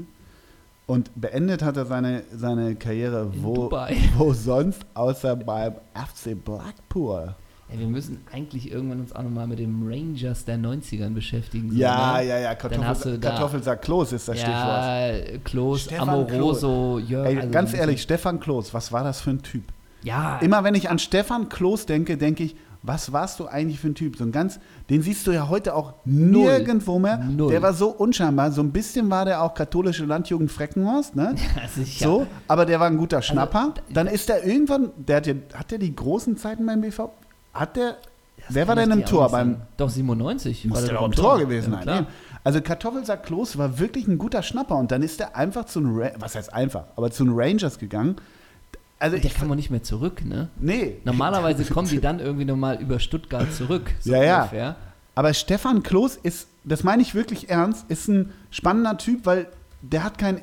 [0.86, 3.96] Und beendet hat er seine, seine Karriere In wo, Dubai.
[4.16, 7.34] wo sonst, außer beim FC Blackpool.
[7.72, 11.70] Ja, wir müssen eigentlich irgendwann uns auch nochmal mit dem Rangers der 90ern beschäftigen.
[11.72, 12.26] so, Ja, ne?
[12.28, 14.56] ja, ja, Kartoffel, Kartoffelsack Klos ist das Stichwort.
[14.56, 17.26] Ja, Klos, Stefan Amoroso, Jörg.
[17.26, 19.64] Ey, also ganz ehrlich, Stefan Klos, was war das für ein Typ?
[20.04, 23.88] Ja, Immer wenn ich an Stefan Klos denke, denke ich, was warst du eigentlich für
[23.88, 24.16] ein Typ?
[24.16, 24.60] So ein ganz,
[24.90, 27.18] den siehst du ja heute auch nirgendwo mehr.
[27.18, 27.50] Null.
[27.50, 28.52] Der war so unscheinbar.
[28.52, 31.34] So ein bisschen war der auch katholische Landjugend Freckenhorst, ne?
[31.62, 33.74] also ich, So, aber der war ein guter Schnapper.
[33.76, 37.10] d- Dann ist er irgendwann, der hat, ja, hat der die großen Zeiten beim BV?
[37.54, 37.96] Hat der,
[38.36, 39.56] das wer war denn im auch Tor beim.
[39.76, 40.66] Doch, 97.
[40.66, 42.00] muss war der doch doch im Tor gewesen Ja, sein.
[42.02, 42.06] Nee.
[42.44, 45.98] Also Kartoffelsack Klos war wirklich ein guter Schnapper und dann ist er einfach zu den,
[45.98, 48.16] Ra was heißt einfach, aber zu den Rangers gegangen.
[48.98, 50.48] Also Und der kann man nicht mehr zurück, ne?
[50.58, 50.96] nee.
[51.04, 53.92] Normalerweise kommen die dann irgendwie nochmal über Stuttgart zurück.
[54.00, 54.36] So Ja, ja.
[54.42, 54.76] ungefähr.
[55.14, 59.48] Aber Stefan Klos ist, das meine ich wirklich ernst, ist ein spannender Typ, weil
[59.82, 60.40] der hat kein,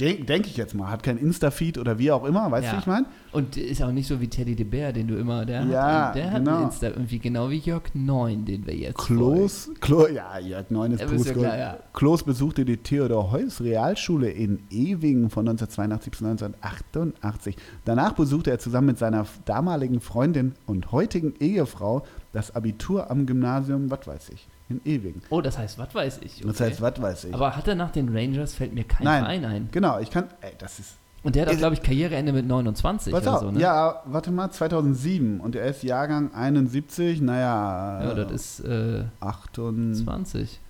[0.00, 2.76] denke denk ich jetzt mal, hat kein Insta-Feed oder wie auch immer, weißt du, Ja.
[2.76, 3.06] wie ich meine?
[3.32, 6.16] Und ist auch nicht so wie Teddy de Beer, den du immer, der Ja, hat,
[6.16, 6.58] der hat genau.
[6.58, 10.92] ein Insta irgendwie genau wie Jörg Neun, den wir jetzt Klos, Klo, ja, Jörg Neun
[10.92, 11.78] ist Ja, ist ja klar, ja.
[11.92, 17.56] Klos besuchte die Theodor Heuss Realschule in Ewingen von 1982 bis 1988.
[17.84, 22.02] Danach besuchte er zusammen mit seiner damaligen Freundin und heutigen Ehefrau
[22.32, 25.22] das Abitur am Gymnasium, was weiß ich, in Ewingen.
[25.30, 26.40] Oh, das heißt, was weiß ich.
[26.40, 26.70] Das okay.
[26.70, 27.34] heißt, was weiß ich.
[27.34, 29.22] Aber hat er nach den Rangers, fällt mir kein Nein.
[29.22, 29.68] Verein ein.
[29.72, 33.12] Genau, ich kann, ey, das ist, Und der hat auch, glaube ich, Karriereende mit 29
[33.12, 33.60] Pass oder auf, so, ne?
[33.60, 40.04] ja, warte mal, 2007 und er ist Jahrgang 71, naja, Ja, das ist äh, 28.
[40.04, 40.60] 20.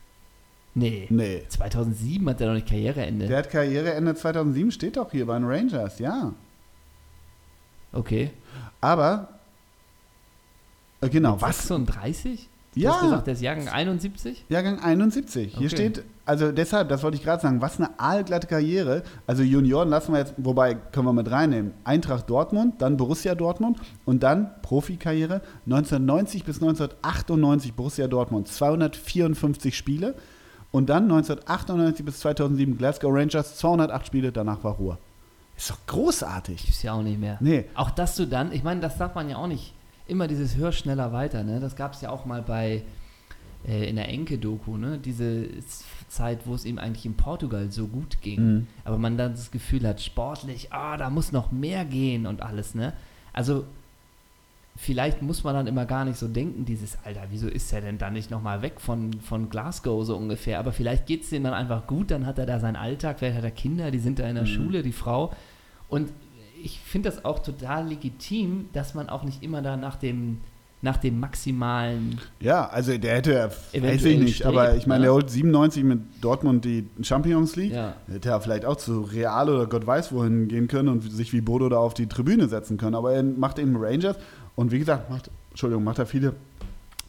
[0.74, 1.06] Nee.
[1.10, 1.42] Nee.
[1.48, 3.26] 2007 hat er noch nicht Karriereende.
[3.26, 6.32] Der hat Karriereende 2007, steht doch hier bei den Rangers, ja.
[7.92, 8.30] okay.
[8.80, 9.28] Aber,
[11.02, 11.58] äh, genau, Mit was?
[11.68, 12.49] 36?
[12.74, 12.92] Du Ja.
[12.92, 14.44] hast gesagt, der ist Jahrgang 71?
[14.48, 15.54] Jahrgang 71.
[15.56, 15.68] Hier Okay.
[15.68, 19.02] steht, also deshalb, das wollte ich gerade sagen, was eine aalglatte Karriere.
[19.26, 21.72] Also Junioren lassen wir jetzt, wobei können wir mit reinnehmen.
[21.82, 30.14] Eintracht Dortmund, dann Borussia Dortmund und dann Profikarriere 1990 bis 1998 Borussia Dortmund, 254 Spiele
[30.70, 34.98] und dann 1998 bis 2007 Glasgow Rangers, 208 Spiele, danach war Ruhe.
[35.56, 36.64] Ist doch großartig.
[36.64, 37.36] Gibt's ja auch nicht mehr.
[37.40, 39.74] Nee, Auch dass du dann, ich meine, das darf man ja auch nicht,
[40.10, 41.60] immer dieses Hör schneller weiter, ne?
[41.60, 42.82] Das gab es ja auch mal bei,
[43.66, 44.98] äh, in der Enke-Doku, ne?
[44.98, 45.46] Diese
[46.08, 48.40] Zeit, wo es ihm eigentlich in Portugal so gut ging.
[48.54, 48.66] Mhm.
[48.84, 52.74] Aber man dann das Gefühl hat, sportlich, ah, da muss noch mehr gehen und alles,
[52.74, 52.92] ne?
[53.32, 53.64] Also,
[54.76, 57.98] vielleicht muss man dann immer gar nicht so denken, dieses, Alter, wieso ist er denn
[57.98, 60.58] da nicht nochmal weg von, von Glasgow so ungefähr?
[60.58, 63.36] Aber vielleicht geht es ihm dann einfach gut, dann hat er da seinen Alltag, vielleicht
[63.36, 64.48] hat er Kinder, die sind da in der Mhm.
[64.48, 65.32] Schule, die Frau.
[65.88, 66.10] Und
[66.64, 70.38] ich finde das auch total legitim, dass man auch nicht immer da nach dem,
[70.82, 75.06] nach dem maximalen Ja, also der hätte, ja, weiß ich nicht, aber ich meine, ne?
[75.06, 77.72] der holt 97 mit Dortmund die Champions League.
[77.72, 77.94] Ja.
[78.08, 81.40] Hätte er vielleicht auch zu Real oder Gott weiß wohin gehen können und sich wie
[81.40, 82.94] Bodo da auf die Tribüne setzen können.
[82.94, 84.16] Aber er macht eben Rangers
[84.56, 86.34] und wie gesagt, macht, Entschuldigung, macht er viele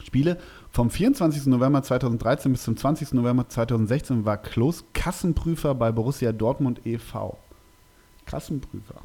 [0.04, 0.38] Spiele.
[0.72, 1.48] Vom 24.
[1.48, 3.14] November 2013 bis zum 20.
[3.14, 7.38] November 2016 war Klos Kassenprüfer bei Borussia Dortmund e.V.
[8.26, 9.02] Kassenprüfer.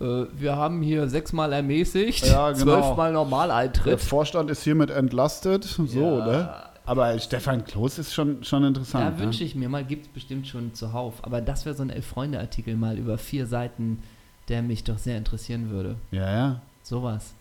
[0.00, 2.64] Äh, wir haben hier sechsmal ermäßigt, Ja, genau.
[2.64, 4.00] zwölfmal Der Normaleintritt.
[4.00, 5.64] Vorstand ist hiermit entlastet.
[5.64, 5.84] So,
[6.18, 6.26] Ja.
[6.26, 6.48] ne?
[6.86, 9.04] Aber Stefan Klos ist schon, schon interessant.
[9.04, 9.18] Da ne?
[9.20, 11.14] wünsche ich mir mal, gibt es bestimmt schon zuhauf.
[11.22, 14.02] Aber das wäre so ein Elf-Freunde-Artikel mal über vier Seiten,
[14.48, 15.96] der mich doch sehr interessieren würde.
[16.10, 16.60] Ja, ja.
[16.82, 17.34] Sowas.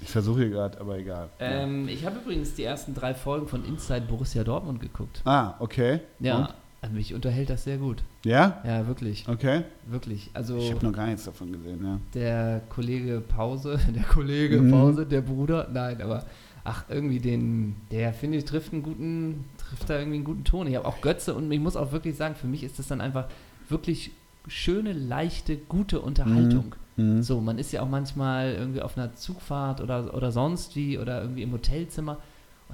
[0.00, 1.28] Ich versuche hier gerade, aber egal.
[1.38, 5.20] Ähm, ich habe übrigens die ersten drei Folgen von Inside Borussia Dortmund geguckt.
[5.24, 6.00] Ah, okay.
[6.18, 6.36] Ja.
[6.38, 6.54] Und?
[6.84, 8.02] Also mich unterhält das sehr gut.
[8.26, 8.62] Ja?
[8.66, 9.26] Ja, wirklich.
[9.26, 9.62] Okay.
[9.86, 10.30] Wirklich.
[10.34, 11.98] Also Ich habe noch gar nichts davon gesehen, ja.
[12.12, 14.70] der Kollege Pause, der Kollege Mhm.
[14.70, 16.26] Pause, der Bruder, nein, aber
[16.62, 20.66] ach, irgendwie den, der finde ich, trifft einen guten, trifft da irgendwie einen guten Ton.
[20.66, 23.00] Ich habe auch Götze und ich muss auch wirklich sagen, für mich ist das dann
[23.00, 23.28] einfach
[23.70, 24.10] wirklich
[24.46, 26.74] schöne, leichte, gute Unterhaltung.
[26.98, 27.22] Mhm.
[27.22, 31.22] So, man ist ja auch manchmal irgendwie auf einer Zugfahrt oder, oder sonst wie oder
[31.22, 32.18] irgendwie im Hotelzimmer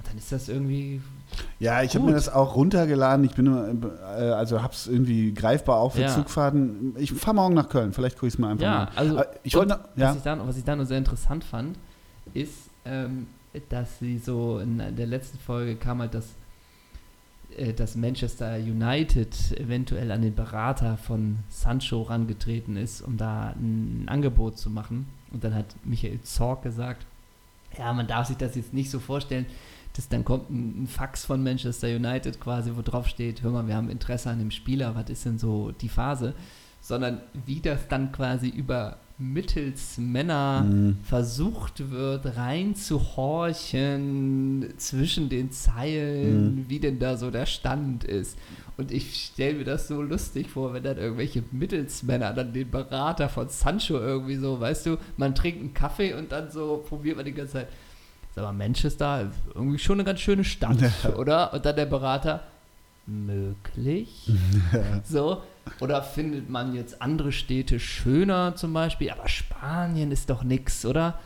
[0.01, 0.99] und dann ist das irgendwie,
[1.59, 3.23] Ja, ich habe mir das auch runtergeladen.
[3.23, 6.07] Ich bin äh, also hab's irgendwie greifbar auch für Ja.
[6.07, 6.95] Zugfahrten.
[6.97, 7.93] Ich fahre morgen nach Köln.
[7.93, 8.91] Vielleicht gucke ich es mir einfach ja, mal.
[8.95, 10.09] also Ich wollte ja.
[10.09, 11.77] was, ich da, was ich da nur sehr interessant fand,
[12.33, 13.27] ist, ähm,
[13.69, 16.29] dass sie so in der letzten Folge kam halt das,
[17.55, 24.05] äh, dass Manchester United eventuell an den Berater von Sancho rangetreten ist, um da ein
[24.07, 25.05] Angebot zu machen.
[25.31, 27.05] Und dann hat Michael Zorc gesagt,
[27.77, 29.45] ja, man darf sich das jetzt nicht so vorstellen,
[30.01, 33.67] dass dann kommt ein, ein Fax von Manchester United quasi, wo drauf steht, hör mal,
[33.67, 36.33] wir haben Interesse an dem Spieler, was ist denn so die Phase?
[36.81, 40.97] Sondern wie das dann quasi über Mittelsmänner Mhm.
[41.03, 42.35] versucht wird,
[43.51, 46.65] reinzuhorchen zwischen den Zeilen, Mhm.
[46.69, 48.37] wie denn da so der Stand ist.
[48.77, 53.29] Und ich stelle mir das so lustig vor, wenn dann irgendwelche Mittelsmänner dann den Berater
[53.29, 57.25] von Sancho irgendwie so, weißt du, man trinkt einen Kaffee und dann so probiert man
[57.25, 57.67] die ganze Zeit.
[58.35, 61.15] Mal, Manchester, irgendwie schon eine ganz schöne Stadt, Ja.
[61.15, 61.53] oder?
[61.53, 62.41] Und dann der Berater,
[63.05, 64.29] möglich?
[65.03, 65.41] So,
[65.79, 69.09] oder findet man jetzt andere Städte schöner zum Beispiel?
[69.11, 71.19] Aber Spanien ist doch nix, oder?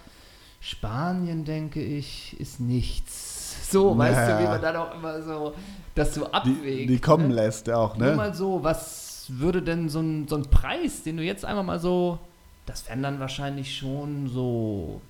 [0.59, 3.71] Spanien, denke ich, ist nichts.
[3.71, 4.49] So, weißt du, wie Naja.
[4.49, 5.53] man dann auch immer so
[5.93, 6.89] das so Die, abwägt.
[6.89, 7.35] die kommen ne?
[7.35, 8.15] lässt auch, Nur ne?
[8.15, 11.79] mal so, was würde denn so ein, so ein Preis, den du jetzt einmal mal
[11.79, 12.19] so,
[12.65, 15.01] das wären dann wahrscheinlich schon so,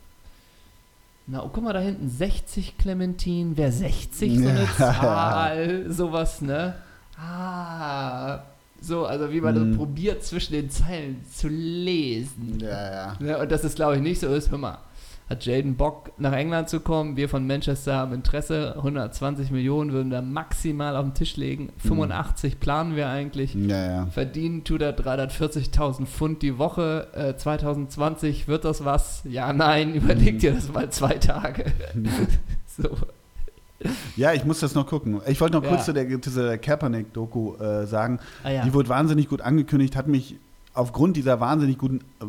[1.28, 4.68] na, oh, guck mal da hinten, 60 Clementin, wäre 60 so eine.
[4.78, 6.76] Zahl, sowas, ne?
[7.18, 8.44] Ah,
[8.80, 12.60] so, also wie man das probiert zwischen den Zeilen zu lesen.
[12.60, 13.16] Ja, ja.
[13.20, 14.78] Ne, und dass es, glaube ich, nicht so ist, hör mal,
[15.30, 20.12] hat Jaden Bock nach England zu kommen, wir von Manchester haben Interesse, 120 Millionen würden
[20.12, 24.06] da maximal auf den Tisch legen, 85 planen wir eigentlich, Ja, ja.
[24.08, 30.36] verdienen tut er 340.000 Pfund die Woche, äh, 2020 wird das was, ja, nein, überleg
[30.36, 30.40] Mhm.
[30.40, 31.66] dir das mal zwei Tage.
[32.68, 32.90] so.
[34.16, 35.22] Ja, ich muss das noch gucken.
[35.28, 35.70] Ich wollte noch Ja.
[35.70, 38.20] kurz zu der, zu der Kaepernick-Doku äh, sagen.
[38.44, 38.64] Ah.
[38.64, 40.36] Die wurde wahnsinnig gut angekündigt, hat mich
[40.74, 42.26] aufgrund dieser wahnsinnig guten äh,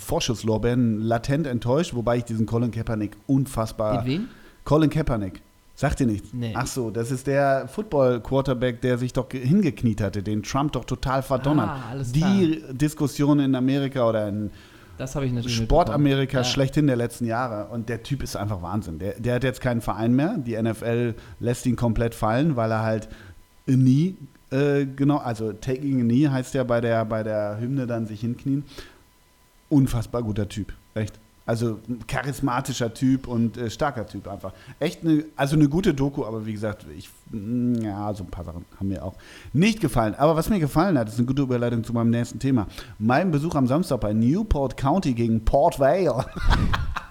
[0.00, 4.02] Vorschusslorbeeren latent enttäuscht, wobei ich diesen Colin Kaepernick unfassbar.
[4.02, 4.28] Den wen?
[4.64, 5.40] Colin Kaepernick.
[5.74, 6.28] Sagt dir nichts?
[6.34, 6.52] Nee.
[6.54, 10.84] Ach so, das ist der Football-Quarterback, der sich doch ge- hingekniet hatte, den Trump doch
[10.84, 11.70] total verdonnert.
[11.70, 14.50] Ah, Die Diskussion in Amerika oder in
[14.98, 16.38] Das habe ich natürlich Sportamerika.
[16.38, 16.44] Ja.
[16.44, 17.70] schlechthin der letzten Jahre.
[17.72, 18.98] Und der Typ ist einfach Wahnsinn.
[18.98, 20.36] Der, der hat jetzt keinen Verein mehr.
[20.36, 23.08] Die NFL lässt ihn komplett fallen, weil er halt
[23.66, 24.16] nie,
[24.50, 28.20] äh, genau, also taking a knee heißt ja bei der, bei der Hymne dann sich
[28.20, 28.64] hinknien.
[29.70, 31.18] Unfassbar guter Typ, echt.
[31.46, 34.52] Also charismatischer Typ und äh, starker Typ einfach.
[34.78, 38.44] Echt eine, also eine gute Doku, aber wie gesagt, ich, mm, ja, so ein paar
[38.44, 39.14] Sachen haben mir auch
[39.52, 40.14] nicht gefallen.
[40.14, 42.68] Aber was mir gefallen hat, ist eine gute Überleitung zu meinem nächsten Thema.
[43.00, 46.26] Mein Besuch am Samstag bei Newport County gegen Port Vale.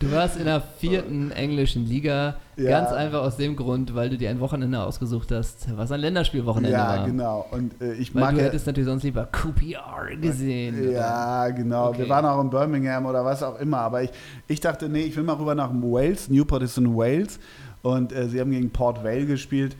[0.00, 2.70] Du warst in der vierten englischen Liga, Ja.
[2.80, 6.76] ganz einfach aus dem Grund, weil du dir ein Wochenende ausgesucht hast, was ein Länderspielwochenende
[6.76, 7.06] ja, war.
[7.06, 7.46] genau.
[7.52, 10.80] Und äh, ich Weil mag du ja- hättest natürlich sonst lieber QPR gesehen.
[10.82, 10.90] oder?
[10.92, 11.90] Ja, genau.
[11.90, 11.98] Okay.
[12.00, 13.78] Wir waren auch in Birmingham oder was auch immer.
[13.78, 14.10] Aber ich,
[14.48, 16.28] ich dachte, nee, ich will mal rüber nach Wales.
[16.28, 17.38] Newport ist in Wales.
[17.82, 19.76] Und äh, sie haben gegen Port Vale gespielt.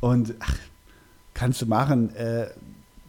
[0.00, 0.56] Und ach,
[1.34, 2.14] kannst du machen.
[2.14, 2.46] Äh,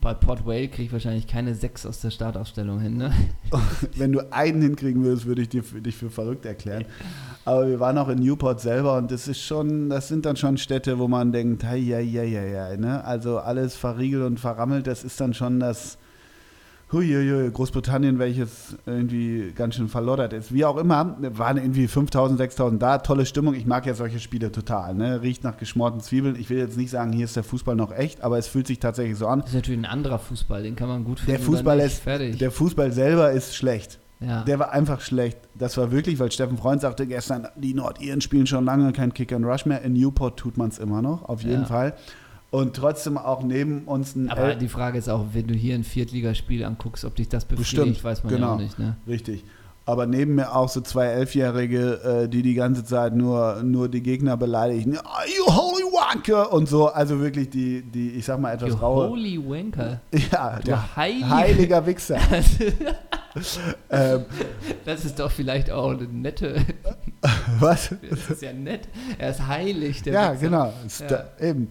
[0.03, 3.13] Bei Port Vale kriege ich wahrscheinlich keine sechs aus der Startaufstellung hin, ne?
[3.95, 6.83] wenn du einen hinkriegen würdest, würde ich dir für, dich für verrückt erklären.
[7.45, 10.57] Aber wir waren auch in Newport selber und das ist schon, das sind dann schon
[10.57, 13.01] Städte, wo man denkt, hei, hei, hei, hei, ne?
[13.05, 15.97] Also alles verriegelt und verrammelt, das ist dann schon das
[16.93, 20.53] Huiuiui, Großbritannien, welches irgendwie ganz schön verloddert ist.
[20.53, 23.55] Wie auch immer, waren irgendwie 5000, 6000 da, tolle Stimmung.
[23.55, 25.21] Ich mag ja solche Spiele total, ne?
[25.21, 26.35] Riecht nach geschmorten Zwiebeln.
[26.39, 28.79] Ich will jetzt nicht sagen, hier ist der Fußball noch echt, aber es fühlt sich
[28.79, 29.39] tatsächlich so an.
[29.41, 31.31] Das ist natürlich ein anderer Fußball, den kann man gut finden.
[31.31, 32.37] Der Fußball ist, fertig.
[32.37, 33.99] der Fußball selber ist schlecht.
[34.19, 34.43] ja.
[34.43, 35.37] Der war einfach schlecht.
[35.55, 39.33] Das war wirklich, weil Steffen Freund sagte gestern, die Nordiren spielen schon lange kein Kick
[39.33, 39.81] and Rush mehr.
[39.81, 41.67] In Newport tut man es immer noch, auf jeden Ja.
[41.67, 41.93] Fall.
[42.53, 45.73] Und trotzdem auch neben uns ein Aber El- die Frage ist auch, wenn du hier
[45.73, 48.53] ein Viertligaspiel anguckst, ob dich das befriedigt, Bestimmt, weiß man ja genau.
[48.53, 48.95] auch nicht, ne?
[49.07, 49.43] Richtig.
[49.85, 54.01] Aber neben mir auch so zwei Elfjährige, äh, die die ganze Zeit nur, nur die
[54.03, 54.97] Gegner beleidigen.
[55.03, 56.53] Ah, you holy wanker!
[56.53, 59.09] Und so, also wirklich die, die ich sag mal, etwas You raue.
[59.09, 59.99] holy wanker.
[60.31, 61.29] Ja, Du der heilige.
[61.29, 62.17] heiliger Wichser.
[63.89, 64.25] ähm,
[64.85, 66.61] Das ist doch vielleicht auch eine nette,
[67.59, 67.93] Was?
[68.09, 68.87] Das ist ja nett.
[69.17, 70.45] Er ist heilig, der Ja, Wichser.
[70.45, 70.73] genau.
[70.99, 71.07] Ja.
[71.07, 71.69] Da, eben.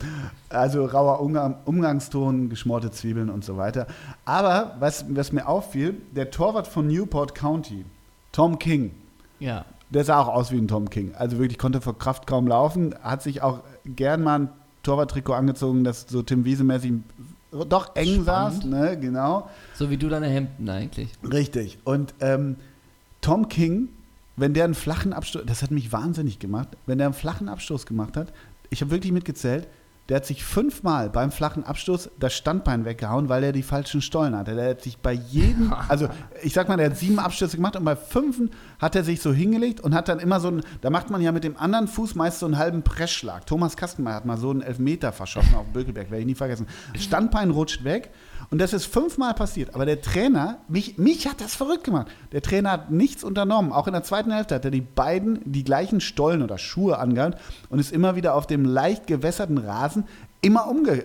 [0.48, 3.86] Also rauer Umgang, Umgangston, geschmorte Zwiebeln und so weiter.
[4.24, 7.84] Aber was, was mir auffiel, der Torwart von Newport County,
[8.32, 8.92] Tom King,
[9.40, 9.64] Ja.
[9.90, 11.14] der sah auch aus wie ein Tom King.
[11.16, 14.48] Also wirklich konnte vor Kraft kaum laufen, hat sich auch gern mal ein
[14.82, 16.94] Torwarttrikot angezogen, das so Tim Wiese-mäßig
[17.68, 18.62] doch eng Spannend.
[18.62, 19.48] saß, ne, genau.
[19.74, 21.10] So wie du deine Hemden eigentlich.
[21.30, 21.78] Richtig.
[21.84, 22.56] Und ähm,
[23.20, 23.88] Tom King,
[24.36, 27.86] wenn der einen flachen Abstoß, das hat mich wahnsinnig gemacht, wenn der einen flachen Abstoß
[27.86, 28.32] gemacht hat,
[28.70, 29.68] ich habe wirklich mitgezählt,
[30.08, 34.36] der hat sich fünfmal beim flachen Abstoß das Standbein weggehauen, weil er die falschen Stollen
[34.36, 34.54] hatte.
[34.54, 36.08] Der hat sich bei jedem, also
[36.42, 38.50] ich sag mal, der hat sieben Abstöße gemacht und bei fünfen
[38.80, 41.30] hat er sich so hingelegt und hat dann immer so einen, da macht man ja
[41.30, 43.46] mit dem anderen Fuß meist so einen halben Pressschlag.
[43.46, 46.66] Thomas Kastenmeier hat mal so einen Elfmeter verschossen auf Bökelberg, werde ich nie vergessen.
[46.98, 48.10] Standbein rutscht weg
[48.52, 49.74] und das ist fünfmal passiert.
[49.74, 52.08] Aber der Trainer, mich, mich hat das verrückt gemacht.
[52.32, 53.72] Der Trainer hat nichts unternommen.
[53.72, 57.40] Auch in der zweiten Hälfte hat er die beiden die gleichen Stollen oder Schuhe angehabt
[57.70, 60.04] und ist immer wieder auf dem leicht gewässerten Rasen
[60.42, 61.04] immer umge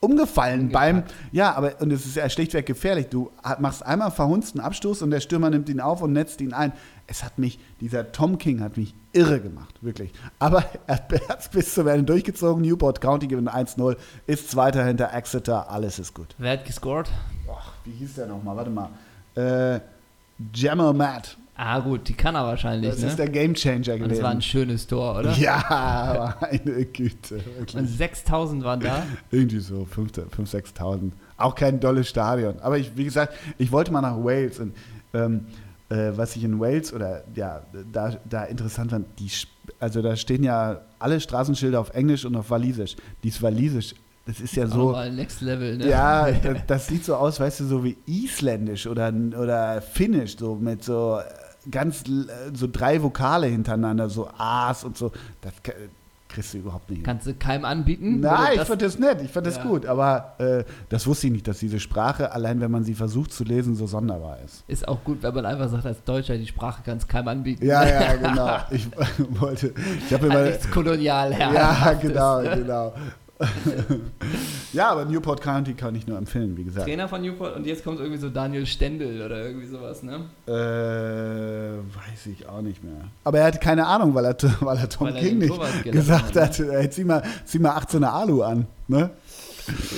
[0.00, 3.30] umgefallen beim ja aber und es ist ja schlichtweg gefährlich du
[3.60, 6.72] machst einmal verhunzten Abstoß und der Stürmer nimmt ihn auf und netzt ihn ein
[7.12, 10.96] es hat mich dieser Tom King hat mich irre gemacht wirklich aber er
[11.28, 13.96] hat es bis zum Ende durchgezogen Newport County gewinnt 1-0
[14.26, 17.08] ist zweiter hinter Exeter alles ist gut Wer hat gescored?
[17.54, 18.56] Ach, wie hieß der nochmal?
[18.56, 18.88] Warte mal.
[19.34, 19.80] Äh,
[20.54, 21.36] Jamal Matt.
[21.54, 23.08] Ah, gut, die kann er wahrscheinlich, Das ne?
[23.08, 24.08] ist der Gamechanger Und gewesen.
[24.08, 25.32] das war ein schönes Tor, oder?
[25.34, 27.34] ja, meine Güte.
[27.36, 27.96] Und Wirklich.
[27.98, 29.02] 6000 waren da.
[29.30, 31.12] Irgendwie so 5.000, 6.000.
[31.36, 32.58] Auch kein dolles Stadion.
[32.60, 34.58] Aber ich, wie gesagt, ich wollte mal nach Wales.
[34.60, 34.74] Und
[35.12, 35.46] ähm,
[35.92, 37.62] äh, was ich in Wales oder ja,
[37.92, 39.30] da, da interessant fand, die,
[39.78, 42.96] also da stehen ja alle Straßenschilder auf Englisch und auf Walisisch.
[43.22, 43.94] Dies Walisisch,
[44.26, 44.92] das ist ja so.
[44.92, 45.88] mal Next Level, ne?
[45.88, 50.54] Ja, das, das sieht so aus, weißt du, so wie isländisch oder, oder finnisch, so
[50.54, 55.12] mit so äh, ganz l- so drei Vokale hintereinander, so A's und so.
[55.40, 55.52] Das
[56.32, 56.98] kriegst du überhaupt nicht.
[56.98, 57.04] hin.
[57.06, 58.20] Kannst du keinem anbieten?
[58.20, 59.62] Nein, Oder ich das- fand das nett, ich fand das Ja.
[59.64, 63.32] gut, aber äh, das wusste ich nicht, dass diese Sprache, allein wenn man sie versucht
[63.32, 64.64] zu lesen, so sonderbar ist.
[64.68, 67.64] Ist auch gut, wenn man einfach sagt, als Deutscher, die Sprache kannst keinem anbieten.
[67.66, 68.56] Ja, ja, genau.
[68.70, 68.88] Ich
[69.40, 69.72] wollte,
[70.06, 72.92] ich habe immer, nichts kolonial ja, genau, genau.
[74.72, 76.86] ja, aber Newport County kann ich nur empfehlen, wie gesagt.
[76.86, 80.20] Trainer von Newport und jetzt kommt irgendwie so Daniel Stendel oder irgendwie sowas, ne?
[80.46, 83.04] Äh, weiß ich auch nicht mehr.
[83.24, 85.84] Aber er hatte keine Ahnung, weil er, weil er Tom Weil er King den nicht
[85.84, 88.66] gesagt hat, hat, ey, zieh mal, zieh mal 18er Alu an.
[88.88, 89.10] Ne?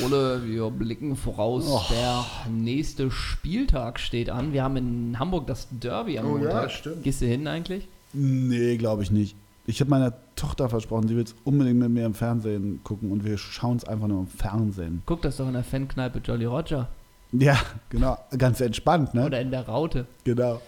[0.05, 1.65] Ole, wir blicken voraus.
[1.67, 1.81] Oh.
[1.91, 4.53] Der nächste Spieltag steht an.
[4.53, 6.71] Wir haben in Hamburg das Derby am Oh ja, Montag.
[6.71, 7.03] stimmt.
[7.03, 7.89] Gehst du hin eigentlich?
[8.13, 9.37] Nee, glaube ich nicht.
[9.67, 13.25] Ich habe meiner Tochter versprochen, sie will es unbedingt mit mir im Fernsehen gucken und
[13.25, 15.03] wir schauen es einfach nur im Fernsehen.
[15.07, 16.89] Guck das doch in der Fankneipe Jolly Roger.
[17.33, 17.59] Ja,
[17.89, 18.19] genau.
[18.37, 19.27] Ganz entspannt, ne?
[19.27, 20.07] Oder in der Raute.
[20.25, 20.61] Genau.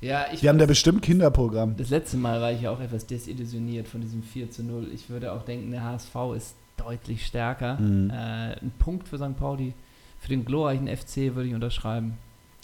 [0.00, 1.76] Ja, ich Die haben da bestimmt Kinderprogramm.
[1.76, 4.88] das letzte Mal war ich ja auch etwas desillusioniert von diesem 4 zu 0.
[4.94, 7.78] Ich würde auch denken, der HSV ist deutlich stärker.
[7.78, 8.10] Mhm.
[8.10, 9.36] Äh, ein Punkt für St.
[9.36, 9.74] Pauli.
[10.20, 12.14] Für den glorreichen FC würde ich unterschreiben.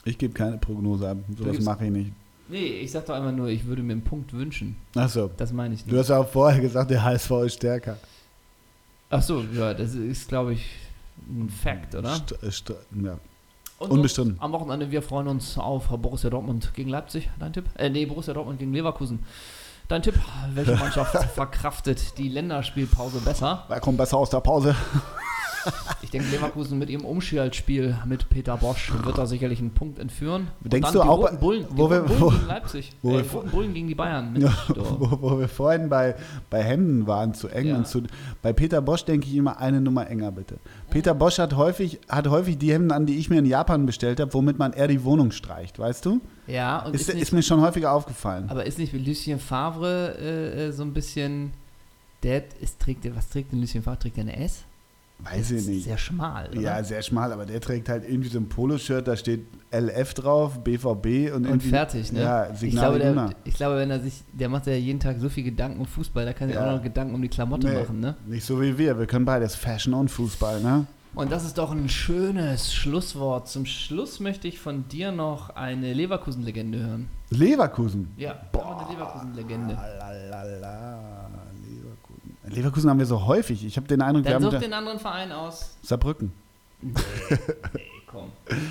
[0.05, 1.19] Ich gebe keine Prognose ab.
[1.37, 2.13] Sowas mache ich nicht.
[2.49, 4.77] Nee, ich sag doch einfach nur, ich würde mir einen Punkt wünschen.
[4.95, 5.31] Achso.
[5.37, 5.99] Das meine ich Du nicht.
[6.01, 7.97] hast ja auch vorher gesagt, der HSV ist stärker.
[9.11, 10.67] Ach so, ja, das ist, glaube ich,
[11.29, 12.15] ein Fact, oder?
[12.17, 12.73] St st
[13.03, 13.19] ja.
[13.79, 14.37] Und Unbestritten.
[14.41, 17.29] Am Wochenende, wir freuen uns auf Borussia Dortmund gegen Leipzig.
[17.39, 17.65] Dein Tipp?
[17.77, 19.21] Äh, nee, Borussia Dortmund gegen Leverkusen.
[19.89, 20.15] Dein Tipp?
[20.55, 23.65] Welche Mannschaft verkraftet die Länderspielpause besser?
[23.69, 24.75] Wer kommt besser aus der Pause?
[26.03, 30.49] Ich denke, Leverkusen mit ihrem Umschaltspiel mit Peter Bosch wird da sicherlich einen Punkt entführen.
[30.61, 32.93] Denkst du auch Bullen, die wo wir- Roten Bullen wo- gegen Leipzig.
[33.03, 34.33] wo äh, wir die vor- Roten Bullen gegen die Bayern.
[34.33, 34.55] Mensch, Ja,
[34.99, 36.15] wo, wo wir vorhin bei,
[36.51, 37.77] bei Hemden waren, zu eng Ja.
[37.77, 38.03] und zu.
[38.43, 40.57] Bei Peter Bosch denke ich immer eine Nummer enger, bitte.
[40.91, 44.21] Peter Bosch hat häufig, hat häufig die Hemden an, die ich mir in Japan bestellt
[44.21, 46.21] habe, womit man eher die Wohnung streicht, weißt du?
[46.47, 48.49] Ja, und Ist, ist, ist, nicht, mir schon häufiger aufgefallen.
[48.51, 51.53] aber ist nicht wie Lucien Favre äh, äh, so ein bisschen.
[52.23, 53.99] Der ist, trägt, was trägt denn Lucien Favre?
[53.99, 54.65] Trägt der eine S?
[55.25, 55.85] Weiß ich Das nicht.
[55.85, 56.49] Sehr schmal.
[56.51, 56.61] Oder?
[56.61, 60.63] Ja, sehr schmal, aber der trägt halt irgendwie so ein Poloshirt, da steht LF drauf,
[60.63, 62.21] BVB und, und fertig, ne?
[62.23, 63.27] Ja, ich, Signal glaube, Iduna.
[63.29, 65.87] der, ich glaube, wenn er sich, der macht ja jeden Tag so viel Gedanken um
[65.87, 66.71] Fußball, da kann er Ja.
[66.71, 68.17] auch noch Gedanken um die Klamotte Nee, machen, ne?
[68.27, 68.99] Nicht so wie wir.
[68.99, 70.87] Wir können beides Fashion und Fußball, ne?
[71.17, 73.49] Und das ist doch ein schönes Schlusswort.
[73.49, 77.09] Zum Schluss möchte ich von dir noch eine Leverkusen-Legende hören.
[77.31, 78.09] Leverkusen.
[78.17, 78.81] Ja, Boah.
[78.81, 79.79] eine Leverkusen-Legende.
[82.49, 82.91] Leverkusen.
[82.91, 83.65] Haben wir so häufig.
[83.65, 85.77] Ich habe den Eindruck, wir Dann haben such da- den anderen Verein aus.
[85.83, 86.33] Saarbrücken.
[86.81, 86.93] Nee,
[87.31, 88.31] nee, komm.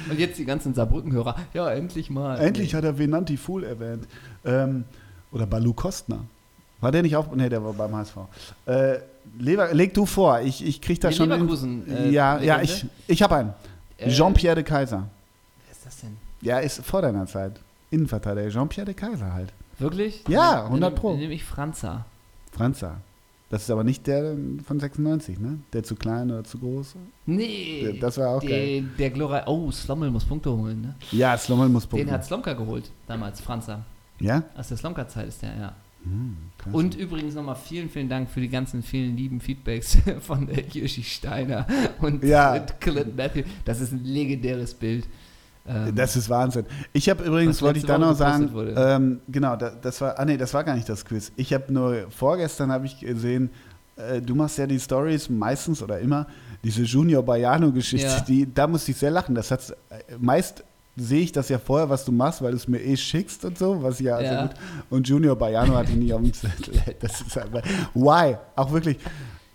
[0.10, 1.36] Und jetzt die ganzen Saarbrücken-Hörer.
[1.54, 2.38] Ja, endlich mal.
[2.40, 4.08] Endlich hat er Venanti Fool erwähnt.
[4.46, 4.84] Ähm,
[5.32, 6.20] oder Balu Kostner.
[6.82, 7.34] War der nicht auf?
[7.34, 8.18] Nee, der war beim HSV.
[8.66, 8.98] Äh,
[9.40, 11.30] Lever, leg du vor, ich, ich krieg da Die schon.
[11.30, 13.54] Leverkusen, in, äh, ja, ja, ich, ich habe einen.
[13.98, 15.08] Äh, Jean-Pierre de Kaiser.
[15.66, 16.18] Wer ist das denn?
[16.42, 17.54] Ja, ist vor deiner Zeit.
[17.90, 18.50] Innenverteidiger.
[18.50, 19.54] Jean-Pierre de Kaiser halt.
[19.80, 20.24] Wirklich?
[20.28, 21.10] Ja, Dann 100 nehm- Pro.
[21.12, 22.06] Dann nehme ich Franza.
[22.52, 22.98] Franza.
[23.54, 24.36] Das ist aber nicht der
[24.66, 25.60] von 96, ne?
[25.74, 26.96] Der zu klein oder zu groß.
[27.28, 28.00] Nee.
[28.02, 28.86] Das war auch der, geil.
[28.98, 29.44] Der Glora.
[29.46, 30.96] Oh, Slommel muss Punkte holen, ne?
[31.12, 32.12] Ja, Slommel muss Den punkten.
[32.12, 33.86] hat Slomka geholt, damals, Franza.
[34.20, 34.42] Ja?
[34.58, 35.76] Aus der Slomka-Zeit ist der, ja.
[36.04, 36.36] Hm.
[36.74, 41.68] Und übrigens nochmal vielen, vielen Dank für die ganzen vielen lieben Feedbacks von Jirschi Steiner
[42.02, 42.56] und, Ja.
[42.56, 43.44] und Clint Matthew.
[43.66, 45.06] Das ist ein legendäres Bild.
[45.66, 46.66] Ähm, Das ist Wahnsinn.
[46.92, 50.38] Ich habe übrigens, wollte ich da noch sagen, ähm, genau, da, das war, ah nee,
[50.38, 51.32] das war gar nicht das Quiz.
[51.36, 53.50] Ich habe nur, vorgestern habe ich gesehen,
[53.96, 56.28] äh, du machst ja die Stories meistens oder immer,
[56.64, 58.20] diese Junior Baiano-Geschichte, Ja.
[58.22, 59.36] die, da musste ich sehr lachen.
[59.36, 59.76] Das hat's, äh,
[60.20, 60.64] meist
[60.96, 63.58] sehe ich das ja vorher, was du machst, weil du es mir eh schickst und
[63.58, 64.30] so, was ja, Ja.
[64.30, 64.52] sehr gut.
[64.92, 66.74] Und Junior Baiano hatte ich nicht auf dem Zettel.
[67.00, 67.62] Das ist einfach,
[67.94, 68.36] why?
[68.56, 68.98] Auch wirklich,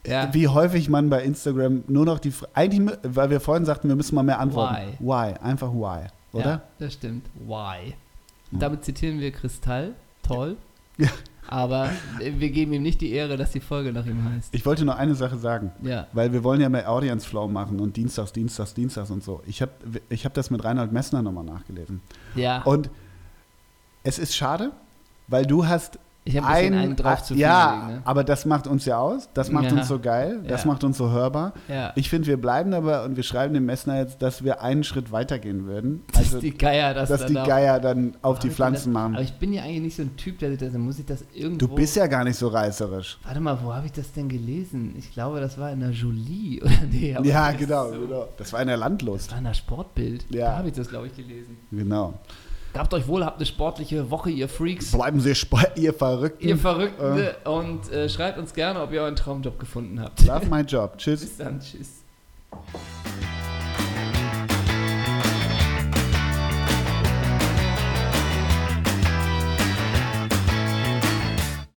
[0.08, 0.32] Ja.
[0.34, 4.14] wie häufig man bei Instagram nur noch die, eigentlich, weil wir vorhin sagten, wir müssen
[4.14, 4.76] mal mehr antworten.
[4.98, 5.06] Why?
[5.32, 5.34] Why?
[5.42, 6.44] Einfach why, oder?
[6.50, 7.26] Ja, das stimmt.
[7.46, 7.94] Why?
[8.50, 9.92] Damit zitieren wir Kristall.
[10.22, 10.56] Toll.
[10.96, 11.08] Ja.
[11.50, 11.88] Aber
[12.18, 14.54] wir geben ihm nicht die Ehre, dass die Folge nach ihm heißt.
[14.54, 16.06] Ich wollte nur eine Sache sagen, Ja.
[16.12, 19.40] weil wir wollen ja mehr Audience Flow machen und Dienstags, Dienstags, Dienstags und so.
[19.46, 19.72] Ich habe
[20.10, 22.02] ich hab das mit Reinhold Messner nochmal nachgelesen.
[22.34, 22.60] Ja.
[22.64, 22.90] Und
[24.02, 24.72] es ist schade,
[25.26, 25.98] weil du hast
[26.28, 28.02] ich habe ein einen drauf zu ja, gelegt, ne?
[28.04, 29.72] aber das macht uns ja aus, das macht Ja.
[29.78, 30.68] uns so geil, das Ja.
[30.70, 31.52] macht uns so hörbar.
[31.68, 31.92] Ja.
[31.96, 35.10] Ich finde, wir bleiben dabei und wir schreiben dem Messner jetzt, dass wir einen Schritt
[35.12, 36.02] weitergehen würden.
[36.12, 39.14] dass Also, die Geier das dass dann die Geier dann auf die Pflanzen das, machen.
[39.14, 41.66] Aber ich bin ja eigentlich nicht so ein Typ, der, der muss ich das irgendwo.
[41.66, 43.18] Du bist ja gar nicht so reißerisch.
[43.24, 44.94] Warte mal, wo habe ich das denn gelesen?
[44.98, 47.16] Ich glaube, das war in der Jolie oder nee.
[47.22, 48.28] Ja, das genau, so- genau.
[48.36, 49.30] Das war in der Das Landlust.
[49.30, 50.26] war in der Sportbild.
[50.30, 50.50] Ja.
[50.50, 51.56] Da habe ich das, glaube ich, gelesen.
[51.70, 52.14] Genau.
[52.76, 54.92] Habt euch wohl, habt eine sportliche Woche, ihr Freaks.
[54.92, 55.34] Bleiben Sie
[55.76, 56.46] ihr Verrückten.
[56.46, 57.18] Ihr Verrückten.
[57.18, 57.48] Äh.
[57.48, 60.24] Und äh, schreibt uns gerne, ob ihr euren Traumjob gefunden habt.
[60.26, 60.96] Love my job.
[60.98, 61.20] Tschüss.
[61.20, 61.60] Bis dann.
[61.60, 62.04] Tschüss.